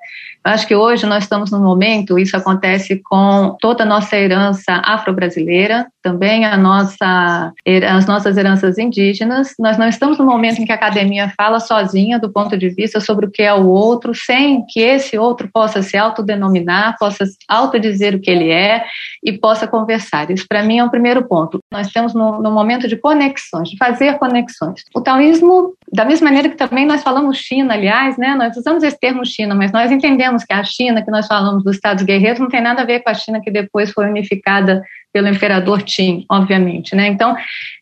[0.45, 5.87] Acho que hoje nós estamos num momento, isso acontece com toda a nossa herança afro-brasileira,
[6.03, 7.53] também a nossa,
[7.89, 9.55] as nossas heranças indígenas.
[9.59, 13.01] Nós não estamos no momento em que a academia fala sozinha do ponto de vista
[13.01, 18.17] sobre o que é o outro, sem que esse outro possa se autodenominar, possa autodizer
[18.17, 18.85] o que ele é
[19.23, 20.29] e possa conversar.
[20.31, 21.61] Isso, para mim, é o primeiro ponto.
[21.71, 24.83] Nós estamos no momento de conexões, de fazer conexões.
[24.93, 28.99] O taoísmo, da mesma maneira que também nós falamos China, aliás, né, nós usamos esse
[28.99, 32.49] termo China, mas nós entendemos que a China, que nós falamos dos Estados Guerreiros, não
[32.49, 36.97] tem nada a ver com a China que depois foi unificada pelo imperador Qin, obviamente,
[36.97, 37.07] né?
[37.07, 37.37] Então,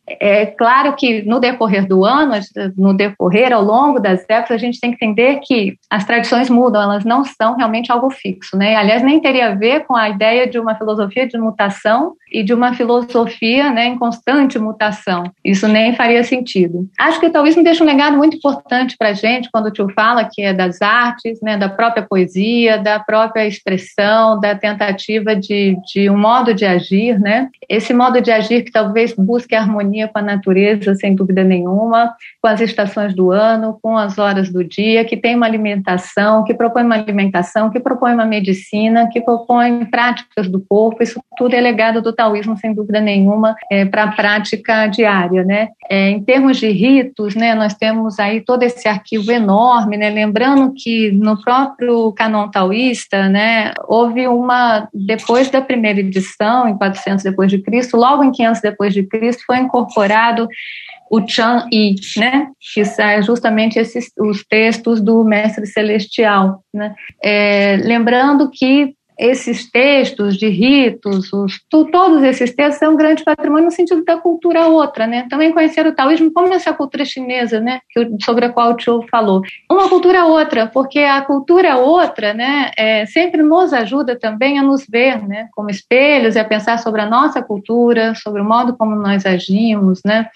[0.09, 2.35] é claro que no decorrer do ano,
[2.77, 6.83] no decorrer, ao longo das épocas, a gente tem que entender que as tradições mudam,
[6.83, 8.75] elas não são realmente algo fixo, né?
[8.75, 12.55] Aliás, nem teria a ver com a ideia de uma filosofia de mutação e de
[12.55, 15.25] uma filosofia né, em constante mutação.
[15.45, 16.89] Isso nem faria sentido.
[16.99, 19.89] Acho que o taoísmo deixa um legado muito importante para a gente quando o tio
[19.91, 25.77] fala que é das artes, né, da própria poesia, da própria expressão, da tentativa de,
[25.93, 27.49] de um modo de agir, né?
[27.69, 32.15] Esse modo de agir que talvez busque harmonia harmonia com a natureza, sem dúvida nenhuma,
[32.41, 36.55] com as estações do ano, com as horas do dia, que tem uma alimentação, que
[36.55, 41.03] propõe uma alimentação, que propõe uma medicina, que propõe práticas do corpo.
[41.03, 45.43] Isso tudo é legado do taoísmo, sem dúvida nenhuma, é, para a prática diária.
[45.43, 45.69] Né?
[45.89, 50.11] É, em termos de ritos, né, nós temos aí todo esse arquivo enorme, né?
[50.11, 57.25] lembrando que no próprio canon taoísta, né, houve uma, depois da primeira edição, em 400
[57.25, 60.47] depois de Cristo, logo em 500 depois de Cristo, foi incorporado
[61.11, 67.79] o Chan Yi, né, que são justamente esses os textos do Mestre Celestial, né, é,
[67.83, 73.71] lembrando que esses textos de ritos, os, todos esses textos são um grande patrimônio no
[73.71, 75.27] sentido da cultura outra, né?
[75.29, 77.81] Também conhecer o taoísmo como essa cultura chinesa, né?
[78.25, 79.43] sobre a qual o Tio falou.
[79.71, 82.71] Uma cultura outra, porque a cultura outra, né?
[82.77, 85.49] É, sempre nos ajuda também a nos ver, né?
[85.53, 90.01] Como espelhos e a pensar sobre a nossa cultura, sobre o modo como nós agimos,
[90.03, 90.31] né?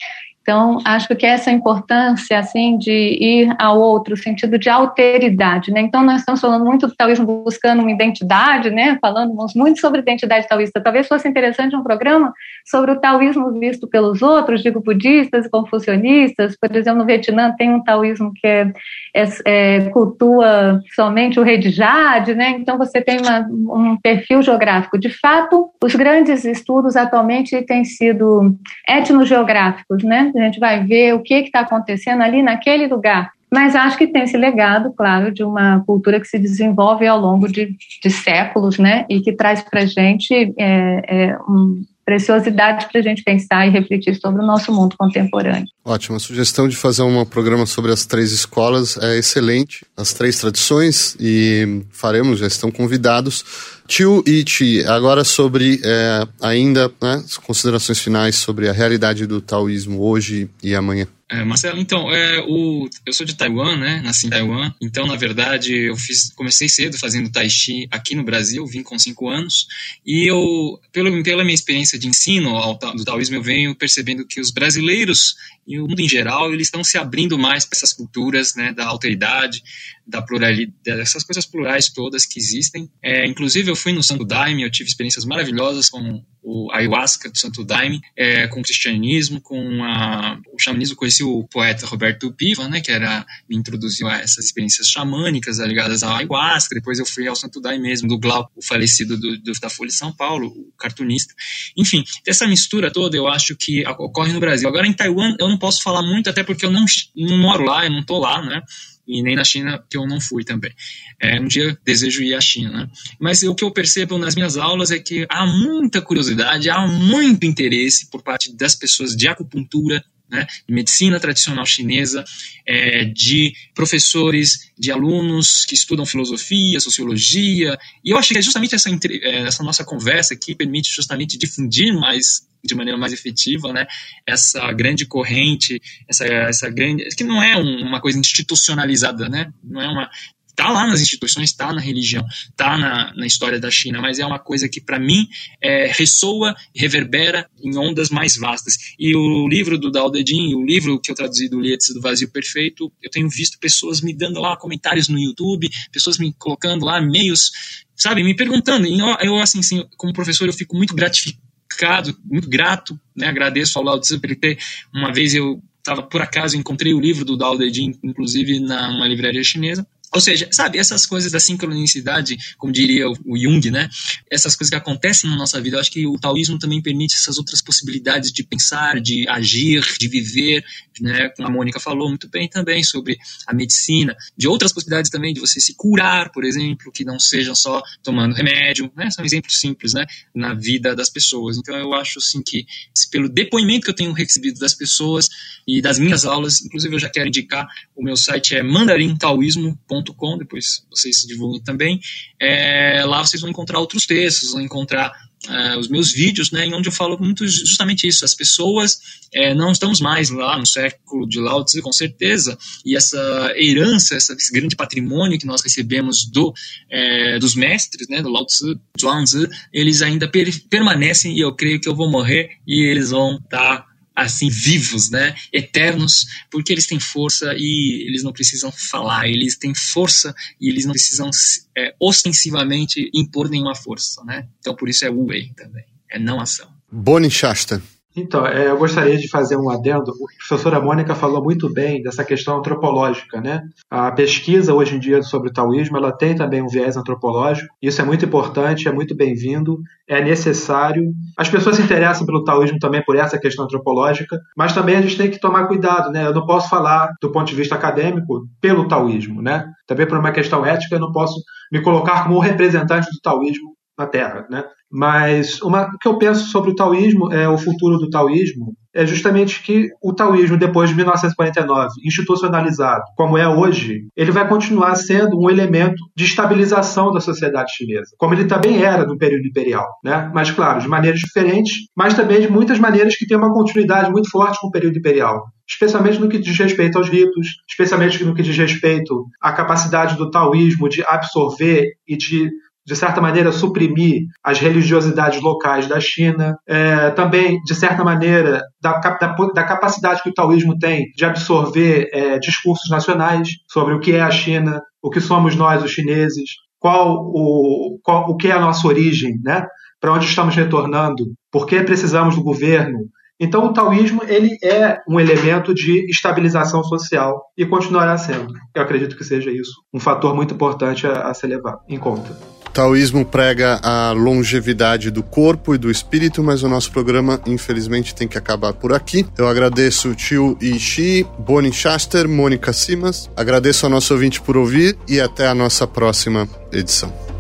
[0.44, 5.80] Então, acho que essa importância, assim, de ir ao outro, sentido de alteridade, né?
[5.80, 8.98] Então, nós estamos falando muito do taoísmo buscando uma identidade, né?
[9.00, 10.82] Falamos muito sobre identidade taoísta.
[10.82, 12.30] Talvez fosse interessante um programa
[12.62, 16.54] sobre o taoísmo visto pelos outros, digo, budistas e confucionistas.
[16.60, 18.70] Por exemplo, no Vietnã tem um taoísmo que é,
[19.14, 22.50] é, é cultua somente o rei de Jade, né?
[22.50, 24.98] Então, você tem uma, um perfil geográfico.
[24.98, 28.54] De fato, os grandes estudos atualmente têm sido
[28.86, 30.33] etnogeográficos, né?
[30.36, 33.30] A gente vai ver o que está acontecendo ali naquele lugar.
[33.52, 37.46] Mas acho que tem esse legado, claro, de uma cultura que se desenvolve ao longo
[37.46, 39.06] de, de séculos, né?
[39.08, 44.16] E que traz para gente é, é, um, preciosidade para a gente pensar e refletir
[44.16, 45.68] sobre o nosso mundo contemporâneo.
[45.86, 50.38] Ótimo, a sugestão de fazer um programa sobre as três escolas é excelente, as três
[50.38, 53.44] tradições, e faremos, já estão convidados.
[53.86, 59.42] Tio e Ti, agora sobre é, ainda né, as considerações finais sobre a realidade do
[59.42, 61.06] taoísmo hoje e amanhã.
[61.28, 64.00] É, Marcelo, então, é, o, eu sou de Taiwan, né?
[64.04, 64.72] Nasci em Taiwan.
[64.80, 68.98] Então, na verdade, eu fiz, comecei cedo fazendo Tai Chi aqui no Brasil, vim com
[68.98, 69.66] cinco anos.
[70.06, 74.38] E eu, pelo, pela minha experiência de ensino ao, do taoísmo, eu venho percebendo que
[74.38, 75.34] os brasileiros
[75.74, 78.72] e o mundo em geral, eles estão se abrindo mais para essas culturas, né?
[78.72, 79.62] Da alteridade,
[80.06, 82.90] da pluralidade, dessas coisas plurais todas que existem.
[83.02, 87.38] É, inclusive, eu fui no Santo Daime, eu tive experiências maravilhosas com o ayahuasca do
[87.38, 90.94] Santo Daime, é, com o cristianismo, com a, o xamanismo.
[90.94, 96.02] Conheci o poeta Roberto Piva, né, que era, me introduziu a essas experiências xamânicas ligadas
[96.02, 96.74] ao ayahuasca.
[96.74, 99.88] Depois eu fui ao Santo Daime mesmo, do Glau, o falecido do, do, da Folha
[99.88, 101.32] de São Paulo, o cartunista.
[101.76, 104.68] Enfim, essa mistura toda eu acho que ocorre no Brasil.
[104.68, 106.84] Agora, em Taiwan, eu não posso falar muito, até porque eu não,
[107.16, 108.62] não moro lá, eu não estou lá, né?
[109.06, 110.72] E nem na China, que eu não fui também.
[111.20, 112.70] É, um dia desejo ir à China.
[112.70, 112.90] Né?
[113.20, 117.44] Mas o que eu percebo nas minhas aulas é que há muita curiosidade, há muito
[117.44, 122.24] interesse por parte das pessoas de acupuntura, né, de medicina tradicional chinesa,
[122.66, 128.74] é, de professores, de alunos que estudam filosofia, sociologia, e eu acho que é justamente
[128.74, 133.86] essa, é, essa nossa conversa que permite justamente difundir mais de maneira mais efetiva, né,
[134.26, 139.88] essa grande corrente, essa, essa grande, que não é uma coisa institucionalizada, né, não é
[139.88, 140.10] uma,
[140.54, 144.24] está lá nas instituições, está na religião, está na, na, história da China, mas é
[144.24, 145.28] uma coisa que, para mim,
[145.60, 148.94] é, ressoa reverbera em ondas mais vastas.
[148.98, 152.00] E o livro do Dao De Jing, o livro que eu traduzi do Lietz do
[152.00, 156.84] Vazio Perfeito, eu tenho visto pessoas me dando lá comentários no YouTube, pessoas me colocando
[156.84, 157.50] lá meios,
[157.96, 158.86] sabe, me perguntando.
[158.86, 163.84] E eu, assim, assim, como professor, eu fico muito gratificado, muito grato, né, agradeço ao
[163.84, 164.58] Lao Tzu por ele ter,
[164.94, 168.88] uma vez eu estava por acaso encontrei o livro do Dao De Jing, inclusive na
[168.88, 173.90] uma livraria chinesa ou seja, sabe, essas coisas da sincronicidade, como diria o Jung, né?
[174.30, 177.36] Essas coisas que acontecem na nossa vida, eu acho que o taoísmo também permite essas
[177.36, 180.64] outras possibilidades de pensar, de agir, de viver,
[181.00, 181.30] né?
[181.30, 185.40] Como a Mônica falou muito bem também sobre a medicina, de outras possibilidades também de
[185.40, 189.10] você se curar, por exemplo, que não sejam só tomando remédio, né?
[189.10, 190.06] São exemplos simples, né?
[190.32, 191.58] Na vida das pessoas.
[191.58, 192.64] Então eu acho assim que
[193.10, 195.28] pelo depoimento que eu tenho recebido das pessoas
[195.66, 200.03] e das minhas aulas, inclusive eu já quero indicar o meu site é mandarintaoísmo.com
[200.38, 202.00] depois vocês se divulguem também.
[202.40, 205.12] É, lá vocês vão encontrar outros textos, vão encontrar
[205.48, 208.24] é, os meus vídeos, né, em onde eu falo muito justamente isso.
[208.24, 208.98] As pessoas
[209.32, 214.14] é, não estamos mais lá no século de Lao Tzu, com certeza, e essa herança,
[214.14, 216.52] essa, esse grande patrimônio que nós recebemos do,
[216.90, 221.80] é, dos mestres, né, do Lao Tzu, Zhuangzi, eles ainda per permanecem e eu creio
[221.80, 226.86] que eu vou morrer e eles vão estar tá assim vivos, né, eternos, porque eles
[226.86, 231.30] têm força e eles não precisam falar, eles têm força e eles não precisam
[231.76, 234.46] é, ostensivamente impor nenhuma força, né?
[234.60, 236.68] Então por isso é Wu Wei também, é não ação.
[236.90, 237.82] Boni Shasta.
[238.16, 240.12] Então, é, eu gostaria de fazer um adendo.
[240.12, 243.62] A professora Mônica falou muito bem dessa questão antropológica, né?
[243.90, 247.74] A pesquisa hoje em dia sobre o taoísmo, ela tem também um viés antropológico.
[247.82, 251.12] Isso é muito importante, é muito bem-vindo, é necessário.
[251.36, 255.18] As pessoas se interessam pelo taoísmo também por essa questão antropológica, mas também a gente
[255.18, 256.24] tem que tomar cuidado, né?
[256.24, 259.66] Eu não posso falar do ponto de vista acadêmico pelo taoísmo, né?
[259.88, 261.34] Também por uma questão ética, eu não posso
[261.72, 264.64] me colocar como representante do taoísmo na Terra, né?
[264.90, 269.04] Mas uma, o que eu penso sobre o taoísmo, é o futuro do taoísmo, é
[269.04, 275.36] justamente que o taoísmo, depois de 1949, institucionalizado como é hoje, ele vai continuar sendo
[275.36, 280.30] um elemento de estabilização da sociedade chinesa, como ele também era no período imperial, né?
[280.32, 284.30] Mas claro, de maneiras diferentes, mas também de muitas maneiras que têm uma continuidade muito
[284.30, 288.42] forte com o período imperial especialmente no que diz respeito aos ritos, especialmente no que
[288.42, 292.50] diz respeito à capacidade do taoísmo de absorver e de
[292.86, 298.98] de certa maneira, suprimir as religiosidades locais da China, é, também, de certa maneira, da,
[298.98, 304.12] da, da, capacidade que o taoísmo tem de absorver é, discursos nacionais sobre o que
[304.12, 308.52] é a China, o que somos nós, os chineses, qual o, qual, o que é
[308.52, 309.66] a nossa origem, né?
[310.04, 313.08] para onde estamos retornando, por que precisamos do governo.
[313.40, 318.52] Então, o taoísmo ele é um elemento de estabilização social e continuará sendo.
[318.74, 322.53] Eu acredito que seja isso um fator muito importante a, a ser levado em conta.
[322.74, 328.26] Taoísmo prega a longevidade do corpo e do espírito, mas o nosso programa, infelizmente, tem
[328.26, 329.24] que acabar por aqui.
[329.38, 333.30] Eu agradeço o tio Ishi, Boni Shaster, Mônica Simas.
[333.36, 337.33] Agradeço ao nosso ouvinte por ouvir e até a nossa próxima edição.